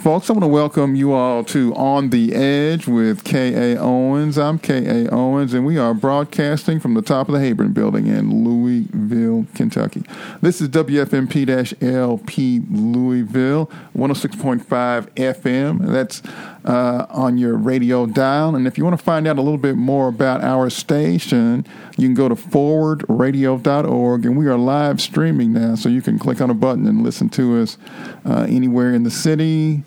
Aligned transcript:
Folks, 0.00 0.30
I 0.30 0.32
want 0.32 0.44
to 0.44 0.48
welcome 0.48 0.94
you 0.94 1.12
all 1.12 1.44
to 1.44 1.74
On 1.74 2.08
the 2.08 2.34
Edge 2.34 2.88
with 2.88 3.22
K.A. 3.22 3.78
Owens. 3.78 4.38
I'm 4.38 4.58
K.A. 4.58 5.10
Owens, 5.10 5.52
and 5.52 5.66
we 5.66 5.76
are 5.76 5.92
broadcasting 5.92 6.80
from 6.80 6.94
the 6.94 7.02
top 7.02 7.28
of 7.28 7.34
the 7.34 7.38
Heyburn 7.38 7.74
building 7.74 8.06
in 8.06 8.42
Louisville, 8.42 9.46
Kentucky. 9.54 10.02
This 10.40 10.62
is 10.62 10.70
WFMP 10.70 11.82
LP 11.82 12.62
Louisville, 12.70 13.70
106.5 13.94 14.64
FM. 15.10 15.86
That's 15.86 16.22
uh, 16.64 17.06
on 17.10 17.38
your 17.38 17.56
radio 17.56 18.06
dial. 18.06 18.54
And 18.54 18.66
if 18.66 18.78
you 18.78 18.84
want 18.84 18.98
to 18.98 19.04
find 19.04 19.26
out 19.26 19.38
a 19.38 19.42
little 19.42 19.58
bit 19.58 19.76
more 19.76 20.08
about 20.08 20.42
our 20.42 20.70
station, 20.70 21.66
you 21.96 22.08
can 22.08 22.14
go 22.14 22.28
to 22.28 22.34
forwardradio.org. 22.34 24.26
And 24.26 24.36
we 24.36 24.46
are 24.46 24.56
live 24.56 25.00
streaming 25.00 25.52
now, 25.52 25.74
so 25.74 25.88
you 25.88 26.02
can 26.02 26.18
click 26.18 26.40
on 26.40 26.50
a 26.50 26.54
button 26.54 26.86
and 26.86 27.02
listen 27.02 27.28
to 27.30 27.60
us 27.60 27.76
uh, 28.24 28.46
anywhere 28.48 28.94
in 28.94 29.02
the 29.02 29.10
city, 29.10 29.82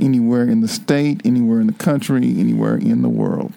anywhere 0.00 0.48
in 0.48 0.60
the 0.60 0.68
state, 0.68 1.20
anywhere 1.24 1.60
in 1.60 1.66
the 1.66 1.72
country, 1.72 2.16
anywhere 2.38 2.76
in 2.76 3.02
the 3.02 3.08
world. 3.08 3.52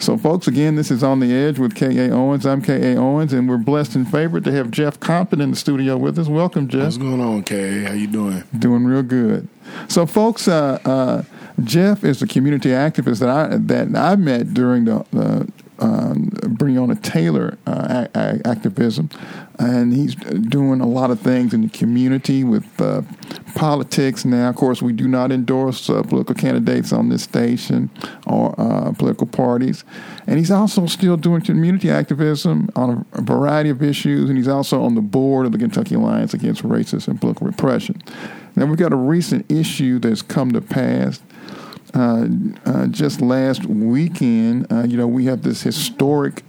So, 0.00 0.16
folks, 0.16 0.46
again, 0.46 0.76
this 0.76 0.92
is 0.92 1.02
On 1.02 1.18
the 1.18 1.34
Edge 1.34 1.58
with 1.58 1.74
K.A. 1.74 2.12
Owens. 2.12 2.46
I'm 2.46 2.62
K.A. 2.62 2.96
Owens, 2.96 3.32
and 3.32 3.48
we're 3.48 3.56
blessed 3.56 3.96
and 3.96 4.08
favored 4.08 4.44
to 4.44 4.52
have 4.52 4.70
Jeff 4.70 5.00
Compton 5.00 5.40
in 5.40 5.50
the 5.50 5.56
studio 5.56 5.96
with 5.96 6.18
us. 6.20 6.28
Welcome, 6.28 6.68
Jeff. 6.68 6.84
What's 6.84 6.96
going 6.98 7.20
on, 7.20 7.42
K.A.? 7.42 7.88
How 7.88 7.94
you 7.94 8.06
doing? 8.06 8.44
Doing 8.56 8.84
real 8.84 9.02
good. 9.02 9.48
So, 9.88 10.06
folks, 10.06 10.46
uh, 10.46 10.78
uh, 10.84 11.24
Jeff 11.64 12.04
is 12.04 12.22
a 12.22 12.28
community 12.28 12.68
activist 12.68 13.18
that 13.18 13.28
I 13.28 13.56
that 13.56 13.96
I 13.96 14.14
met 14.14 14.54
during 14.54 14.84
the, 14.84 15.04
the 15.10 15.50
um, 15.78 16.30
Breonna 16.30 17.00
Taylor 17.02 17.58
uh, 17.66 18.06
a- 18.14 18.46
activism, 18.46 19.10
and 19.58 19.92
he's 19.92 20.14
doing 20.14 20.80
a 20.80 20.86
lot 20.86 21.10
of 21.10 21.20
things 21.20 21.54
in 21.54 21.62
the 21.62 21.68
community 21.68 22.44
with 22.44 22.80
uh, 22.80 23.02
politics. 23.54 24.24
Now, 24.24 24.48
of 24.48 24.56
course, 24.56 24.82
we 24.82 24.92
do 24.92 25.08
not 25.08 25.32
endorse 25.32 25.88
uh, 25.88 26.02
political 26.02 26.34
candidates 26.34 26.92
on 26.92 27.08
this 27.08 27.22
station 27.22 27.90
or 28.26 28.54
uh, 28.58 28.92
political 28.92 29.26
parties, 29.26 29.84
and 30.26 30.38
he's 30.38 30.50
also 30.50 30.86
still 30.86 31.16
doing 31.16 31.42
community 31.42 31.90
activism 31.90 32.68
on 32.76 33.06
a, 33.12 33.18
a 33.18 33.22
variety 33.22 33.70
of 33.70 33.82
issues, 33.82 34.28
and 34.28 34.38
he's 34.38 34.48
also 34.48 34.82
on 34.82 34.94
the 34.94 35.00
board 35.00 35.46
of 35.46 35.52
the 35.52 35.58
Kentucky 35.58 35.94
Alliance 35.94 36.34
Against 36.34 36.62
Racism 36.62 37.08
and 37.08 37.20
Political 37.20 37.46
Repression. 37.46 38.02
Now, 38.56 38.66
we've 38.66 38.76
got 38.76 38.92
a 38.92 38.96
recent 38.96 39.50
issue 39.50 39.98
that's 40.00 40.22
come 40.22 40.52
to 40.52 40.60
pass 40.60 41.20
uh, 41.94 42.26
uh, 42.66 42.86
just 42.86 43.20
last 43.20 43.64
weekend, 43.64 44.70
uh, 44.72 44.84
you 44.84 44.96
know, 44.96 45.06
we 45.06 45.26
have 45.26 45.42
this 45.42 45.62
historic 45.62 46.42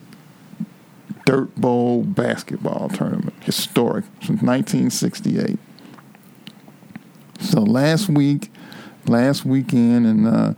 Dirt 1.26 1.56
Bowl 1.56 2.04
basketball 2.04 2.90
tournament, 2.90 3.34
historic, 3.44 4.06
since 4.22 4.42
1968. 4.42 5.60
So 7.40 7.62
last 7.62 8.10
week, 8.10 8.52
last 9.08 9.46
weekend, 9.46 10.06
and 10.06 10.28
uh, 10.28 10.54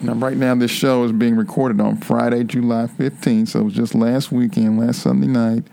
now 0.00 0.14
right 0.14 0.36
now 0.36 0.54
this 0.54 0.70
show 0.70 1.04
is 1.04 1.12
being 1.12 1.36
recorded 1.36 1.80
on 1.80 1.96
Friday, 1.98 2.44
July 2.44 2.86
15th. 2.86 3.48
So 3.48 3.60
it 3.60 3.64
was 3.64 3.74
just 3.74 3.94
last 3.94 4.30
weekend, 4.30 4.78
last 4.78 5.02
Sunday 5.02 5.26
night. 5.26 5.64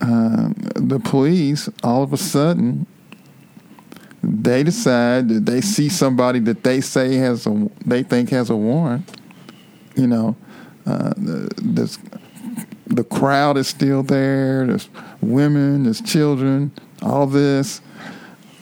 Uh, 0.00 0.50
the 0.76 1.00
police, 1.00 1.68
all 1.82 2.02
of 2.02 2.12
a 2.12 2.16
sudden, 2.16 2.86
they 4.24 4.62
decide 4.62 5.28
that 5.28 5.46
they 5.46 5.60
see 5.60 5.88
somebody 5.88 6.38
that 6.40 6.62
they 6.62 6.80
say 6.80 7.16
has 7.16 7.46
a 7.46 7.70
they 7.84 8.02
think 8.02 8.30
has 8.30 8.50
a 8.50 8.56
warrant. 8.56 9.10
You 9.96 10.06
know, 10.06 10.36
uh, 10.86 11.10
the, 11.16 11.98
the 12.86 13.04
crowd 13.04 13.56
is 13.56 13.68
still 13.68 14.02
there. 14.02 14.66
There's 14.66 14.88
women, 15.20 15.84
there's 15.84 16.00
children, 16.00 16.72
all 17.02 17.26
this, 17.26 17.80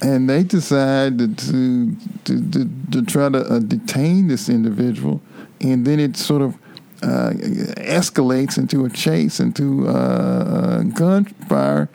and 0.02 0.28
they 0.28 0.42
decide 0.42 1.18
to 1.18 1.34
to 1.34 1.96
to, 2.24 2.70
to 2.90 3.02
try 3.02 3.28
to 3.28 3.38
uh, 3.38 3.58
detain 3.60 4.28
this 4.28 4.48
individual, 4.48 5.20
and 5.60 5.86
then 5.86 6.00
it 6.00 6.16
sort 6.16 6.42
of. 6.42 6.56
Uh, 7.04 7.32
escalates 7.78 8.56
into 8.56 8.84
a 8.84 8.88
chase, 8.88 9.40
into 9.40 9.88
uh, 9.88 10.84
gunfire. 10.84 11.88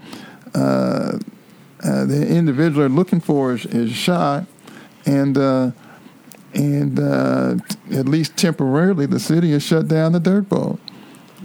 Uh, 1.88 2.06
the 2.06 2.28
individual 2.28 2.82
they're 2.82 2.90
looking 2.90 3.22
for 3.22 3.54
is, 3.54 3.66
is 3.68 3.92
shot, 3.92 4.46
and 5.06 5.38
uh, 5.38 5.72
and 6.54 7.00
uh, 7.00 7.56
at 7.92 8.08
least 8.08 8.36
temporarily, 8.36 9.06
the 9.06 9.20
city 9.20 9.52
has 9.52 9.64
shut 9.64 9.88
down 9.88 10.12
the 10.12 10.20
dirt 10.20 10.50
bowl, 10.50 10.80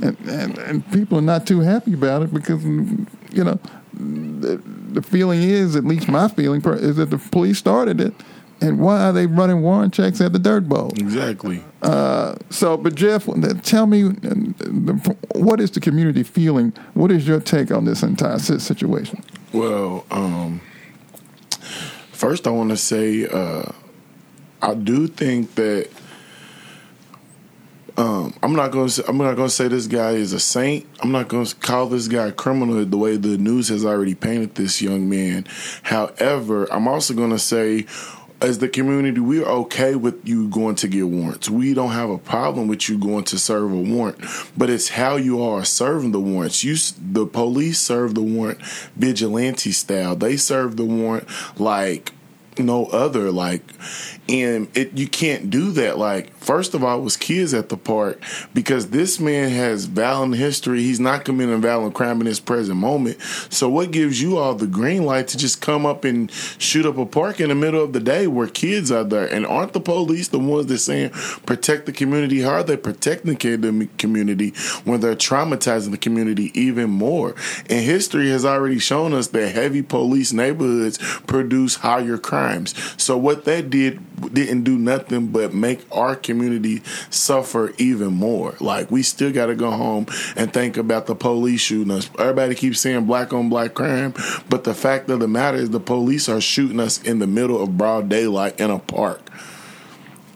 and, 0.03 0.17
and 0.27 0.59
and 0.59 0.93
people 0.93 1.19
are 1.19 1.23
not 1.23 1.47
too 1.47 1.61
happy 1.61 1.95
about 1.95 2.23
it 2.23 2.35
because 2.35 2.65
you 2.65 3.45
know 3.45 3.61
the, 3.93 4.61
the 4.91 5.03
feeling 5.03 5.43
is, 5.43 5.77
at 5.77 5.85
least 5.85 6.09
my 6.09 6.27
feeling, 6.27 6.61
is 6.61 6.97
that 6.97 7.11
the 7.11 7.19
police 7.19 7.59
started 7.59 8.01
it, 8.01 8.13
and 8.63 8.79
why 8.79 9.03
are 9.05 9.13
they 9.13 9.27
running 9.27 9.63
warrant 9.63 9.93
checks 9.93 10.21
at 10.21 10.33
the 10.33 10.39
dirt 10.39 10.69
bowl? 10.69 10.93
Exactly. 10.97 11.63
Uh, 11.83 12.37
so, 12.51 12.77
but 12.77 12.95
Jeff, 12.95 13.29
tell 13.63 13.87
me, 13.87 14.05
what 15.35 15.61
is 15.61 15.73
the 15.73 15.81
community 15.81 16.23
feeling? 16.23 16.73
What 16.95 17.11
is 17.11 17.27
your 17.27 17.41
take 17.41 17.71
on 17.71 17.85
this 17.85 18.03
entire 18.03 18.39
situation? 18.39 19.23
Well, 19.53 20.07
um, 20.11 20.61
first 22.13 22.47
I 22.47 22.51
want 22.51 22.71
to 22.71 22.77
say 22.77 23.27
uh, 23.27 23.71
I 24.63 24.75
do 24.75 25.09
think 25.09 25.57
that 25.57 25.91
um, 27.97 28.33
I'm 28.43 28.55
not 28.55 28.71
going 28.71 28.89
to 28.89 29.09
I'm 29.09 29.19
not 29.19 29.35
going 29.35 29.49
to 29.49 29.55
say 29.55 29.69
this 29.69 29.87
guy 29.87 30.13
is 30.13 30.33
a 30.33 30.41
saint. 30.41 30.87
I'm 31.03 31.13
not 31.13 31.29
going 31.29 31.45
to 31.45 31.55
call 31.57 31.87
this 31.87 32.09
guy 32.09 32.29
a 32.29 32.33
criminal 32.33 32.85
the 32.85 32.97
way 32.97 33.17
the 33.17 33.37
news 33.37 33.69
has 33.69 33.85
already 33.85 34.15
painted 34.15 34.55
this 34.55 34.81
young 34.81 35.09
man. 35.09 35.47
However, 35.83 36.73
I'm 36.73 36.89
also 36.89 37.13
going 37.13 37.31
to 37.31 37.39
say 37.39 37.87
as 38.43 38.59
the 38.59 38.69
community, 38.69 39.21
we're 39.21 39.47
okay 39.47 39.95
with 39.95 40.27
you 40.27 40.49
going 40.49 40.75
to 40.77 40.89
get 40.89 41.07
warrants. 41.09 41.49
We 41.49 41.75
don't 41.75 41.93
have 41.93 42.11
a 42.11 42.19
problem 42.19 42.67
with 42.67 42.89
you 42.89 42.99
going 42.99 43.25
to 43.25 43.39
serve 43.39 43.73
a 43.73 43.77
warrant, 43.77 44.19
but 44.57 44.69
it's 44.69 44.89
how 44.91 45.17
you 45.17 45.43
are 45.43 45.65
serving 45.65 46.11
the 46.11 46.21
warrants. 46.21 46.65
You, 46.65 46.77
the 47.01 47.25
police 47.25 47.79
serve 47.79 48.15
the 48.15 48.23
warrant 48.23 48.61
vigilante 48.97 49.71
style. 49.71 50.17
They 50.17 50.37
serve 50.37 50.77
the 50.77 50.85
warrant 50.85 51.29
like 51.59 52.13
no 52.59 52.87
other. 52.87 53.31
Like, 53.31 53.63
and 54.29 54.69
it 54.77 54.97
you 54.97 55.09
can't 55.09 55.51
do 55.51 55.71
that. 55.73 55.99
Like, 55.99 56.33
first 56.37 56.75
of 56.75 56.85
all, 56.85 56.99
it 56.99 57.03
was 57.03 57.17
kids 57.17 57.55
at 57.55 57.69
the 57.69 57.77
park 57.77 58.23
because 58.55 58.91
this 58.91 59.21
man 59.21 59.51
has 59.51 59.87
violent 59.87 60.37
history. 60.37 60.83
He's 60.83 61.01
not 61.01 61.25
committing 61.25 61.61
violent 61.61 61.95
crime 61.95 62.21
in 62.21 62.27
his 62.27 62.41
present 62.41 62.79
moment. 62.79 63.21
So, 63.51 63.69
what 63.69 63.91
gives 63.91 64.21
you 64.21 64.39
all 64.39 64.55
the 64.55 64.67
green 64.67 65.05
light 65.05 65.29
to 65.29 65.39
just 65.39 65.61
come 65.61 65.87
up 65.87 66.05
and 66.05 66.31
shoot 66.59 66.87
up 66.87 66.99
a 66.99 67.07
park 67.07 67.41
in 67.41 67.49
the 67.49 67.55
middle 67.55 67.83
of 67.83 67.93
the 67.93 68.01
day 68.01 68.27
where 68.27 68.47
kids 68.47 68.91
are 68.91 69.05
there? 69.05 69.27
And 69.27 69.47
aren't 69.47 69.73
the 69.73 69.81
police 69.81 70.29
the 70.29 70.39
ones 70.39 70.67
that 70.67 70.79
saying 70.79 71.11
protect 71.47 71.87
the 71.87 71.93
community? 71.93 72.43
How 72.43 72.51
are 72.51 72.63
they 72.63 72.77
protecting 72.77 73.35
the 73.35 73.89
community 73.99 74.51
when 74.85 75.01
they're 75.01 75.17
traumatizing 75.17 75.91
the 75.91 75.99
community 75.99 76.51
even 76.59 76.91
more? 76.91 77.35
And 77.69 77.85
history 77.85 78.31
has 78.31 78.45
already 78.45 78.79
shown 78.79 79.13
us 79.13 79.29
that 79.29 79.49
heavy 79.49 79.83
police 79.83 80.33
neighborhoods 80.33 80.99
produce 81.27 81.77
higher 81.77 82.19
crimes. 82.43 82.75
So, 82.97 83.17
what 83.17 83.45
that 83.45 83.71
did 83.71 84.01
didn't 84.35 84.65
do 84.65 84.79
nothing 84.79 85.29
but 85.29 85.55
make 85.55 85.85
our 85.93 86.15
community 86.17 86.83
suffer 87.11 87.73
even 87.79 88.15
more. 88.15 88.55
Like 88.61 88.91
we 88.91 89.03
still 89.03 89.33
got 89.33 89.47
to 89.47 89.55
go 89.55 89.71
home 89.71 90.07
and 90.37 90.53
think 90.53 90.77
about 90.77 91.07
the 91.07 91.15
police 91.15 91.61
shooting 91.61 91.93
us. 91.93 92.11
Everybody 92.19 92.55
keeps 92.55 92.81
saying 92.81 93.07
black 93.07 93.33
on 93.33 93.49
black 93.49 93.75
crime, 93.75 94.15
but 94.49 94.65
the 94.65 94.75
fact 94.75 95.09
of 95.11 95.21
the 95.21 95.29
matter 95.29 95.59
is 95.59 95.71
the 95.71 95.81
police 95.81 96.29
are 96.29 96.41
shooting 96.41 96.81
us 96.81 97.03
in 97.03 97.19
the 97.19 97.27
middle 97.27 97.63
of 97.63 97.77
broad 97.79 98.09
daylight 98.09 98.59
in 98.61 98.71
a 98.71 98.79
park. 98.79 99.21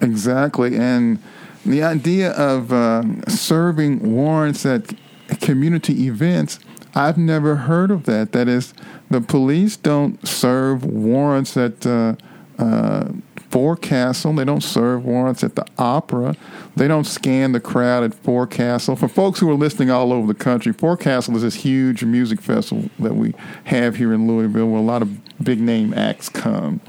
Exactly, 0.01 0.77
and 0.77 1.19
the 1.65 1.83
idea 1.83 2.31
of 2.33 2.73
uh, 2.73 3.03
serving 3.29 4.15
warrants 4.15 4.65
at 4.67 4.95
community 5.41 6.07
events. 6.07 6.61
I've 6.97 7.19
never 7.19 7.57
heard 7.57 7.91
of 7.91 8.05
that. 8.05 8.33
That 8.33 8.49
is, 8.49 8.73
the 9.11 9.21
police 9.21 9.77
don't 9.77 10.27
serve 10.27 10.83
warrants 10.83 11.55
at 11.59 11.87
uh, 11.87 12.17
uh, 12.59 13.09
Forecastle. 13.51 14.33
They 14.33 14.47
don't 14.47 14.63
serve 14.63 15.05
warrants 15.05 15.45
at 15.45 15.57
the 15.57 15.67
opera. 15.79 16.35
They 16.75 16.89
don't 16.89 17.05
scan 17.05 17.53
the 17.53 17.61
crowd 17.61 18.03
at 18.03 18.15
Forecastle. 18.15 18.97
For 18.97 19.09
folks 19.09 19.41
who 19.41 19.51
are 19.51 19.55
listening 19.55 19.91
all 19.91 20.11
over 20.11 20.27
the 20.27 20.39
country, 20.39 20.73
Forecastle 20.73 21.37
is 21.37 21.43
this 21.43 21.57
huge 21.57 22.03
music 22.03 22.41
festival 22.41 22.89
that 22.99 23.15
we 23.15 23.35
have 23.65 23.97
here 23.97 24.15
in 24.15 24.27
Louisville 24.27 24.69
where 24.69 24.81
a 24.81 24.85
lot 24.85 25.03
of 25.03 25.45
big 25.45 25.61
name 25.61 25.93
acts 25.93 26.31
come. 26.31 26.81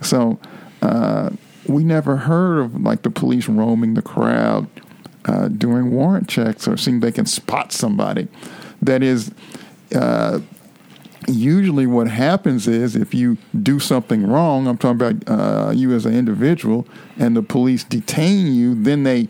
So 0.00 0.38
uh, 0.80 1.30
we 1.66 1.82
never 1.82 2.16
heard 2.16 2.60
of 2.60 2.80
like 2.80 3.02
the 3.02 3.10
police 3.10 3.48
roaming 3.48 3.94
the 3.94 4.02
crowd 4.02 4.68
uh, 5.24 5.48
doing 5.48 5.90
warrant 5.90 6.28
checks 6.28 6.68
or 6.68 6.76
seeing 6.76 7.00
they 7.00 7.10
can 7.10 7.26
spot 7.26 7.72
somebody. 7.72 8.28
That 8.82 9.02
is, 9.02 9.32
uh, 9.96 10.40
usually 11.26 11.86
what 11.86 12.08
happens 12.08 12.68
is 12.68 12.94
if 12.94 13.14
you 13.14 13.36
do 13.62 13.80
something 13.80 14.26
wrong, 14.26 14.66
I'm 14.66 14.78
talking 14.78 15.00
about 15.00 15.28
uh, 15.28 15.70
you 15.72 15.92
as 15.94 16.06
an 16.06 16.14
individual, 16.14 16.86
and 17.18 17.36
the 17.36 17.42
police 17.42 17.82
detain 17.84 18.54
you, 18.54 18.74
then 18.74 19.02
they 19.02 19.28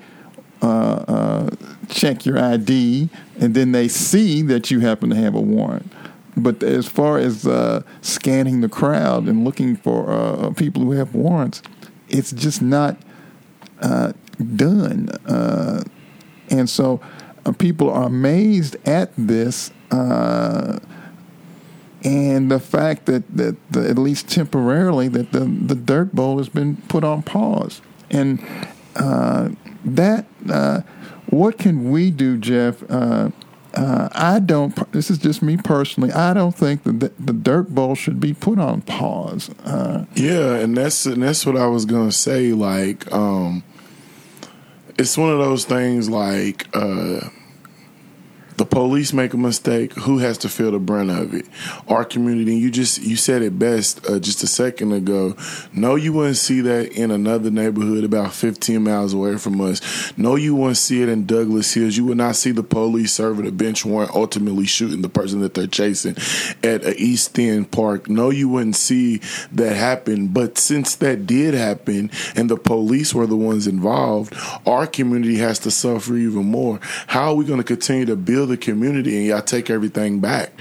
uh, 0.63 0.67
uh, 0.67 1.51
check 1.89 2.27
your 2.27 2.39
ID, 2.39 3.09
and 3.39 3.55
then 3.55 3.73
they 3.73 3.89
see 3.89 4.43
that 4.43 4.71
you 4.71 4.81
happen 4.81 5.11
to 5.11 5.17
have 5.17 5.35
a 5.35 5.41
warrant. 5.41 5.91
but 6.37 6.63
as 6.63 6.87
far 6.87 7.19
as 7.19 7.47
uh, 7.47 7.83
scanning 8.03 8.61
the 8.61 8.69
crowd 8.69 9.27
and 9.27 9.45
looking 9.45 9.75
for 9.75 10.53
people 10.55 10.83
who 10.83 10.93
have 10.93 11.15
warrants, 11.15 11.62
it's 12.09 12.33
just 12.33 12.61
not 12.61 12.99
done. 14.57 15.09
And 16.51 16.69
so 16.69 17.01
people 17.59 17.91
are 17.91 18.05
amazed 18.05 18.77
at 18.87 19.12
this. 19.17 19.71
Uh, 19.91 20.79
and 22.03 22.50
the 22.50 22.61
fact 22.61 23.06
that, 23.06 23.25
that 23.37 23.56
the, 23.73 23.88
at 23.88 23.99
least 23.99 24.29
temporarily 24.29 25.09
that 25.09 25.33
the, 25.33 25.41
the 25.41 25.75
dirt 25.75 26.15
bowl 26.15 26.38
has 26.38 26.49
been 26.49 26.77
put 26.88 27.05
on 27.05 27.23
pause 27.23 27.81
and 28.11 28.38
that 29.85 30.25
what 31.31 31.59
can 31.59 31.91
we 31.91 32.11
do 32.11 32.37
jeff 32.37 32.83
uh, 33.77 34.09
I 34.12 34.38
don't. 34.38 34.91
This 34.93 35.11
is 35.11 35.19
just 35.19 35.43
me 35.43 35.59
personally. 35.59 36.11
I 36.11 36.33
don't 36.33 36.55
think 36.55 36.85
that 36.85 36.99
the, 36.99 37.12
the 37.19 37.35
Dirt 37.35 37.75
Bowl 37.75 37.94
should 37.94 38.19
be 38.19 38.33
put 38.33 38.59
on 38.59 38.81
pause. 38.81 39.50
Uh, 39.65 40.06
yeah, 40.15 40.55
and 40.55 40.75
that's 40.75 41.05
and 41.05 41.23
that's 41.23 41.44
what 41.44 41.56
I 41.56 41.67
was 41.67 41.85
gonna 41.85 42.11
say. 42.11 42.53
Like, 42.53 43.12
um, 43.12 43.62
it's 44.99 45.19
one 45.19 45.31
of 45.31 45.38
those 45.38 45.67
things. 45.67 46.09
Like, 46.09 46.75
uh, 46.75 47.29
the 48.56 48.64
police 48.64 49.12
make 49.12 49.35
a 49.35 49.37
mistake, 49.37 49.93
who 49.93 50.19
has 50.19 50.38
to 50.38 50.49
feel 50.49 50.70
the 50.70 50.79
brunt 50.79 51.11
of 51.11 51.35
it? 51.35 51.47
Our 51.88 52.05
community. 52.05 52.56
You 52.56 52.70
just 52.70 53.03
you 53.03 53.17
said 53.17 53.43
it 53.43 53.58
best 53.58 54.08
uh, 54.08 54.19
just 54.19 54.43
a 54.43 54.47
second 54.47 54.93
ago. 54.93 55.37
No, 55.73 55.94
you 55.94 56.12
wouldn't 56.14 56.38
see 56.38 56.62
that 56.62 56.93
in 56.93 57.11
another 57.11 57.50
neighborhood 57.50 58.05
about 58.05 58.32
15 58.32 58.82
miles 58.82 59.12
away 59.12 59.37
from 59.37 59.61
us. 59.61 60.17
No, 60.17 60.37
you 60.37 60.55
wouldn't 60.55 60.79
see 60.79 61.03
it 61.03 61.08
in 61.08 61.26
Douglas 61.26 61.75
Hills. 61.75 61.97
You 61.97 62.06
would 62.06 62.17
not 62.17 62.37
see 62.37 62.50
the 62.50 62.62
police 62.62 63.12
serving 63.12 63.47
a 63.47 63.53
bench 63.53 63.85
warrant, 63.85 64.14
ultimately 64.14 64.67
shooting 64.67 65.02
the 65.02 65.09
person 65.09 65.41
that 65.41 65.52
they're 65.52 65.67
chasing 65.67 66.17
at 66.62 66.85
a 66.85 66.94
East 66.97 67.38
End 67.38 67.70
park. 67.70 68.09
No, 68.09 68.31
you 68.31 68.49
wouldn't 68.49 68.76
see 68.76 69.19
that 69.52 69.76
happen. 69.76 70.29
But 70.29 70.56
since 70.56 70.94
that 70.97 71.26
did 71.26 71.52
happen, 71.52 72.11
and 72.35 72.49
the 72.49 72.56
police 72.56 73.14
were 73.14 73.26
the 73.26 73.37
ones 73.37 73.67
involved, 73.67 74.35
our 74.64 74.87
community 74.87 75.37
has 75.37 75.59
to 75.61 75.70
suffer 75.70 76.17
even 76.17 76.47
more. 76.47 76.81
How 77.06 77.32
are 77.32 77.35
we 77.35 77.44
going 77.44 77.61
to 77.61 77.64
continue 77.64 78.06
to 78.06 78.17
build? 78.17 78.46
The 78.47 78.57
community 78.57 79.17
and 79.17 79.27
y'all 79.27 79.43
take 79.43 79.71
everything 79.71 80.21
back. 80.21 80.53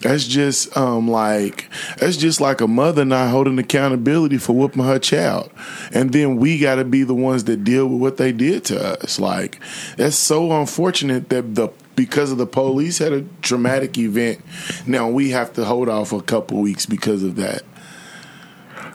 That's 0.00 0.26
just 0.26 0.76
um, 0.76 1.08
like 1.08 1.68
that's 1.98 2.16
just 2.16 2.40
like 2.40 2.60
a 2.60 2.66
mother 2.68 3.04
not 3.04 3.30
holding 3.30 3.58
accountability 3.58 4.38
for 4.38 4.52
whooping 4.52 4.84
her 4.84 4.98
child, 4.98 5.50
and 5.92 6.12
then 6.12 6.36
we 6.36 6.58
got 6.58 6.76
to 6.76 6.84
be 6.84 7.02
the 7.02 7.14
ones 7.14 7.44
that 7.44 7.64
deal 7.64 7.86
with 7.86 8.00
what 8.00 8.16
they 8.16 8.32
did 8.32 8.64
to 8.66 9.00
us. 9.02 9.18
Like 9.18 9.60
that's 9.96 10.16
so 10.16 10.52
unfortunate 10.52 11.28
that 11.30 11.54
the 11.54 11.68
because 11.94 12.32
of 12.32 12.38
the 12.38 12.46
police 12.46 12.98
had 12.98 13.12
a 13.12 13.22
traumatic 13.42 13.98
event. 13.98 14.40
Now 14.86 15.08
we 15.08 15.30
have 15.30 15.52
to 15.54 15.64
hold 15.64 15.88
off 15.88 16.12
a 16.12 16.22
couple 16.22 16.60
weeks 16.60 16.86
because 16.86 17.22
of 17.22 17.36
that. 17.36 17.62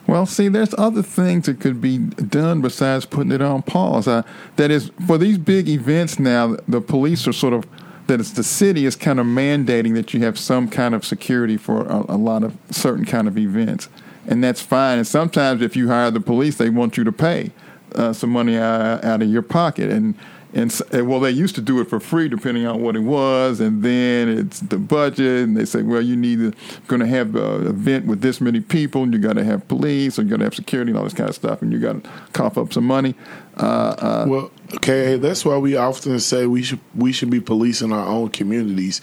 Well, 0.08 0.26
see, 0.26 0.48
there's 0.48 0.74
other 0.78 1.04
things 1.04 1.48
that 1.48 1.60
could 1.60 1.82
be 1.82 1.98
done 1.98 2.62
besides 2.62 3.06
putting 3.06 3.34
it 3.34 3.42
on 3.42 3.62
pause. 3.62 4.08
Uh, 4.08 4.24
that 4.56 4.72
is, 4.72 4.90
for 5.06 5.18
these 5.18 5.38
big 5.38 5.68
events 5.68 6.18
now, 6.18 6.56
the 6.66 6.80
police 6.80 7.28
are 7.28 7.34
sort 7.34 7.54
of 7.54 7.66
that 8.08 8.20
it's 8.20 8.32
the 8.32 8.44
city 8.44 8.86
is 8.86 8.96
kind 8.96 9.20
of 9.20 9.26
mandating 9.26 9.94
that 9.94 10.14
you 10.14 10.22
have 10.22 10.38
some 10.40 10.70
kind 10.70 10.96
of 10.96 11.06
security 11.06 11.58
for 11.58 11.86
a, 11.86 12.06
a 12.10 12.18
lot 12.18 12.44
of 12.44 12.58
certain 12.72 13.06
kind 13.06 13.28
of 13.28 13.38
events, 13.38 13.90
and 14.28 14.44
that's 14.44 14.62
fine. 14.62 14.98
And 14.98 15.08
sometimes 15.08 15.62
if 15.62 15.76
you 15.76 15.88
hire 15.88 16.12
the 16.12 16.20
police, 16.20 16.58
they 16.58 16.70
want 16.70 16.98
you 16.98 17.04
to 17.04 17.12
pay 17.12 17.52
uh, 17.96 18.14
some 18.14 18.30
money 18.30 18.58
out, 18.58 19.04
out 19.04 19.22
of 19.22 19.30
your 19.30 19.42
pocket, 19.42 19.90
and 19.92 20.16
and 20.54 20.74
well, 20.92 21.20
they 21.20 21.30
used 21.30 21.56
to 21.56 21.62
do 21.62 21.82
it 21.82 21.90
for 21.90 22.00
free, 22.00 22.30
depending 22.30 22.66
on 22.66 22.82
what 22.82 22.96
it 22.96 23.02
was, 23.02 23.60
and 23.60 23.84
then 23.84 24.30
it's 24.30 24.62
the 24.62 24.78
budget, 24.78 25.44
and 25.44 25.58
they 25.58 25.66
say, 25.66 25.82
well, 25.82 26.02
you 26.02 26.16
need 26.16 26.56
going 26.88 27.02
to 27.02 27.06
have 27.06 27.36
an 27.36 27.68
event 27.68 28.06
with 28.06 28.22
this 28.22 28.40
many 28.40 28.62
people, 28.62 29.04
and 29.04 29.14
you 29.14 29.20
got 29.20 29.34
to 29.34 29.44
have 29.44 29.68
police, 29.68 30.18
or 30.18 30.24
you 30.24 30.30
got 30.30 30.38
to 30.38 30.46
have 30.46 30.56
security, 30.56 30.92
and 30.92 30.98
all 30.98 31.04
this 31.04 31.14
kind 31.14 31.30
of 31.30 31.36
stuff, 31.36 31.62
and 31.62 31.74
you 31.74 31.80
got 31.80 32.02
to 32.02 32.10
cough 32.32 32.58
up 32.58 32.72
some 32.72 32.86
money. 32.86 33.14
Uh, 33.58 34.26
well, 34.28 34.52
okay, 34.76 35.18
that's 35.18 35.44
why 35.44 35.58
we 35.58 35.76
often 35.76 36.20
say 36.20 36.46
we 36.46 36.62
should 36.64 36.80
we 36.96 37.12
should 37.12 37.30
be 37.30 37.40
policing 37.40 37.92
our 37.92 38.06
own 38.06 38.30
communities, 38.30 39.02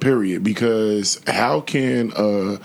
period. 0.00 0.42
Because 0.42 1.20
how 1.26 1.60
can 1.60 2.12
uh, 2.12 2.58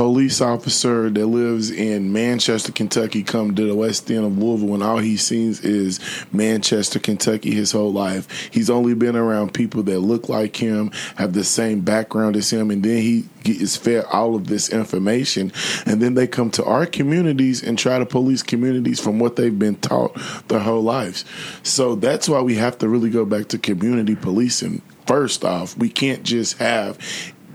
police 0.00 0.40
officer 0.40 1.10
that 1.10 1.26
lives 1.26 1.70
in 1.70 2.10
Manchester, 2.10 2.72
Kentucky, 2.72 3.22
come 3.22 3.54
to 3.54 3.66
the 3.66 3.74
west 3.74 4.10
end 4.10 4.24
of 4.24 4.38
Louisville 4.38 4.68
when 4.68 4.80
all 4.80 4.96
he 4.96 5.18
sees 5.18 5.60
is 5.62 6.00
Manchester, 6.32 6.98
Kentucky 6.98 7.50
his 7.50 7.72
whole 7.72 7.92
life. 7.92 8.48
He's 8.50 8.70
only 8.70 8.94
been 8.94 9.14
around 9.14 9.52
people 9.52 9.82
that 9.82 10.00
look 10.00 10.30
like 10.30 10.56
him, 10.56 10.90
have 11.16 11.34
the 11.34 11.44
same 11.44 11.80
background 11.82 12.34
as 12.36 12.50
him, 12.50 12.70
and 12.70 12.82
then 12.82 13.02
he 13.02 13.28
is 13.44 13.76
fed 13.76 14.06
all 14.10 14.34
of 14.34 14.46
this 14.46 14.70
information. 14.70 15.52
And 15.84 16.00
then 16.00 16.14
they 16.14 16.26
come 16.26 16.50
to 16.52 16.64
our 16.64 16.86
communities 16.86 17.62
and 17.62 17.78
try 17.78 17.98
to 17.98 18.06
police 18.06 18.42
communities 18.42 19.00
from 19.00 19.18
what 19.18 19.36
they've 19.36 19.58
been 19.58 19.76
taught 19.76 20.18
their 20.48 20.60
whole 20.60 20.82
lives. 20.82 21.26
So 21.62 21.94
that's 21.94 22.26
why 22.26 22.40
we 22.40 22.54
have 22.54 22.78
to 22.78 22.88
really 22.88 23.10
go 23.10 23.26
back 23.26 23.48
to 23.48 23.58
community 23.58 24.16
policing 24.16 24.80
first 25.10 25.44
off, 25.44 25.76
we 25.76 25.88
can't 25.88 26.22
just 26.22 26.58
have 26.58 26.96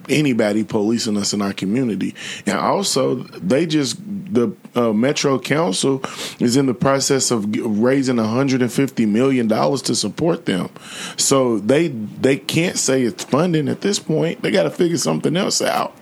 anybody 0.10 0.64
policing 0.64 1.18
us 1.18 1.34
in 1.34 1.42
our 1.42 1.54
community. 1.54 2.16
And 2.46 2.58
also, 2.58 3.16
they 3.16 3.66
just 3.66 3.98
the 4.06 4.56
uh, 4.76 4.94
Metro 4.94 5.40
Council 5.40 6.02
is 6.40 6.58
in 6.58 6.66
the 6.66 6.74
process 6.74 7.32
of 7.32 7.56
raising 7.56 8.18
150 8.18 9.06
million 9.06 9.48
dollars 9.48 9.82
to 9.84 9.96
support 9.96 10.46
them. 10.46 10.70
So 11.18 11.60
they 11.60 11.90
they 11.90 12.38
can't 12.38 12.78
say 12.78 13.04
it's 13.04 13.24
funding 13.24 13.68
at 13.68 13.82
this 13.82 14.00
point. 14.00 14.42
They 14.42 14.52
got 14.52 14.64
to 14.64 14.72
figure 14.72 14.98
something 14.98 15.36
else 15.36 15.62
out. 15.62 15.96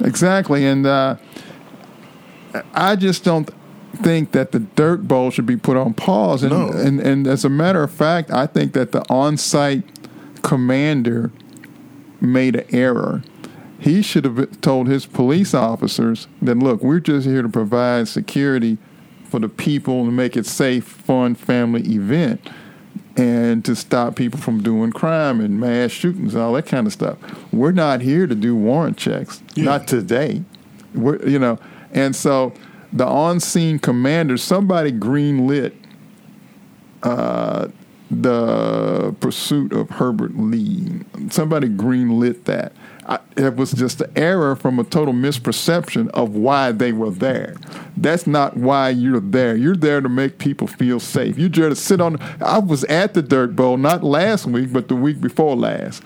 Exactly, 0.00 0.64
and 0.64 0.86
uh, 0.86 1.16
I 2.72 2.96
just 2.96 3.24
don't 3.24 3.50
think 3.96 4.32
that 4.32 4.52
the 4.52 4.60
dirt 4.60 5.08
bowl 5.08 5.30
should 5.30 5.46
be 5.46 5.56
put 5.56 5.76
on 5.76 5.94
pause. 5.94 6.42
And, 6.42 6.52
no. 6.52 6.68
and, 6.68 7.00
and 7.00 7.26
as 7.26 7.44
a 7.44 7.48
matter 7.48 7.82
of 7.82 7.90
fact, 7.90 8.30
I 8.30 8.46
think 8.46 8.72
that 8.72 8.92
the 8.92 9.02
on-site 9.10 9.84
commander 10.42 11.32
made 12.20 12.56
an 12.56 12.66
error 12.74 13.22
he 13.80 14.02
should 14.02 14.24
have 14.24 14.60
told 14.60 14.86
his 14.86 15.06
police 15.06 15.54
officers 15.54 16.28
that, 16.42 16.56
look, 16.56 16.82
we're 16.82 17.00
just 17.00 17.26
here 17.26 17.42
to 17.42 17.48
provide 17.48 18.08
security 18.08 18.78
for 19.24 19.40
the 19.40 19.48
people 19.48 20.02
and 20.02 20.14
make 20.14 20.36
it 20.36 20.44
safe, 20.44 20.84
fun 20.84 21.34
family 21.34 21.82
event 21.82 22.46
and 23.16 23.64
to 23.64 23.74
stop 23.74 24.16
people 24.16 24.38
from 24.38 24.62
doing 24.62 24.92
crime 24.92 25.40
and 25.40 25.58
mass 25.58 25.90
shootings 25.90 26.34
and 26.34 26.42
all 26.42 26.52
that 26.52 26.66
kind 26.66 26.86
of 26.86 26.92
stuff. 26.92 27.18
We're 27.52 27.72
not 27.72 28.00
here 28.00 28.26
to 28.26 28.34
do 28.34 28.54
warrant 28.54 28.96
checks, 28.96 29.42
yeah. 29.54 29.64
not 29.64 29.88
today. 29.88 30.42
We're, 30.94 31.26
you 31.26 31.38
know, 31.38 31.58
and 31.92 32.14
so 32.14 32.52
the 32.92 33.06
on-scene 33.06 33.78
commander, 33.78 34.36
somebody 34.36 34.92
greenlit 34.92 35.74
uh, 37.02 37.68
the 38.10 39.14
pursuit 39.20 39.72
of 39.72 39.90
Herbert 39.90 40.36
Lee. 40.36 41.00
Somebody 41.30 41.68
greenlit 41.68 42.44
that. 42.44 42.72
It 43.36 43.56
was 43.56 43.72
just 43.72 44.00
an 44.00 44.12
error 44.14 44.54
from 44.54 44.78
a 44.78 44.84
total 44.84 45.12
misperception 45.12 46.08
of 46.10 46.36
why 46.36 46.70
they 46.70 46.92
were 46.92 47.10
there. 47.10 47.56
That's 47.96 48.26
not 48.26 48.56
why 48.56 48.90
you're 48.90 49.20
there. 49.20 49.56
You're 49.56 49.76
there 49.76 50.00
to 50.00 50.08
make 50.08 50.38
people 50.38 50.66
feel 50.66 51.00
safe. 51.00 51.36
You're 51.36 51.48
there 51.48 51.70
to 51.70 51.76
sit 51.76 52.00
on. 52.00 52.20
I 52.40 52.58
was 52.58 52.84
at 52.84 53.14
the 53.14 53.22
Dirt 53.22 53.56
Bowl 53.56 53.76
not 53.78 54.04
last 54.04 54.46
week, 54.46 54.72
but 54.72 54.88
the 54.88 54.94
week 54.94 55.20
before 55.20 55.56
last. 55.56 56.04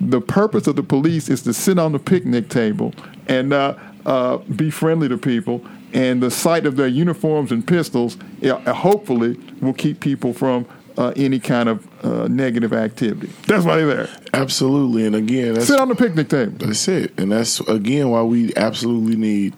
The 0.00 0.20
purpose 0.20 0.66
of 0.66 0.76
the 0.76 0.82
police 0.82 1.28
is 1.28 1.42
to 1.42 1.52
sit 1.52 1.78
on 1.78 1.92
the 1.92 1.98
picnic 1.98 2.50
table 2.50 2.94
and 3.26 3.52
uh, 3.52 3.74
uh, 4.06 4.36
be 4.36 4.70
friendly 4.70 5.08
to 5.08 5.18
people. 5.18 5.64
And 5.92 6.22
the 6.22 6.30
sight 6.30 6.66
of 6.66 6.76
their 6.76 6.88
uniforms 6.88 7.52
and 7.52 7.66
pistols, 7.66 8.16
uh, 8.42 8.72
hopefully, 8.72 9.40
will 9.60 9.72
keep 9.72 10.00
people 10.00 10.32
from 10.32 10.66
uh, 10.96 11.12
any 11.16 11.38
kind 11.38 11.68
of 11.68 12.04
uh, 12.04 12.28
negative 12.28 12.72
activity. 12.72 13.32
That's 13.46 13.64
why 13.64 13.76
they're 13.76 13.86
there. 13.86 14.08
Absolutely, 14.32 15.06
and 15.06 15.16
again, 15.16 15.60
sit 15.60 15.78
on 15.78 15.88
the 15.88 15.94
picnic 15.94 16.28
table. 16.28 16.66
That's 16.66 16.86
it, 16.88 17.18
and 17.18 17.32
that's 17.32 17.60
again 17.60 18.10
why 18.10 18.22
we 18.22 18.54
absolutely 18.56 19.16
need 19.16 19.54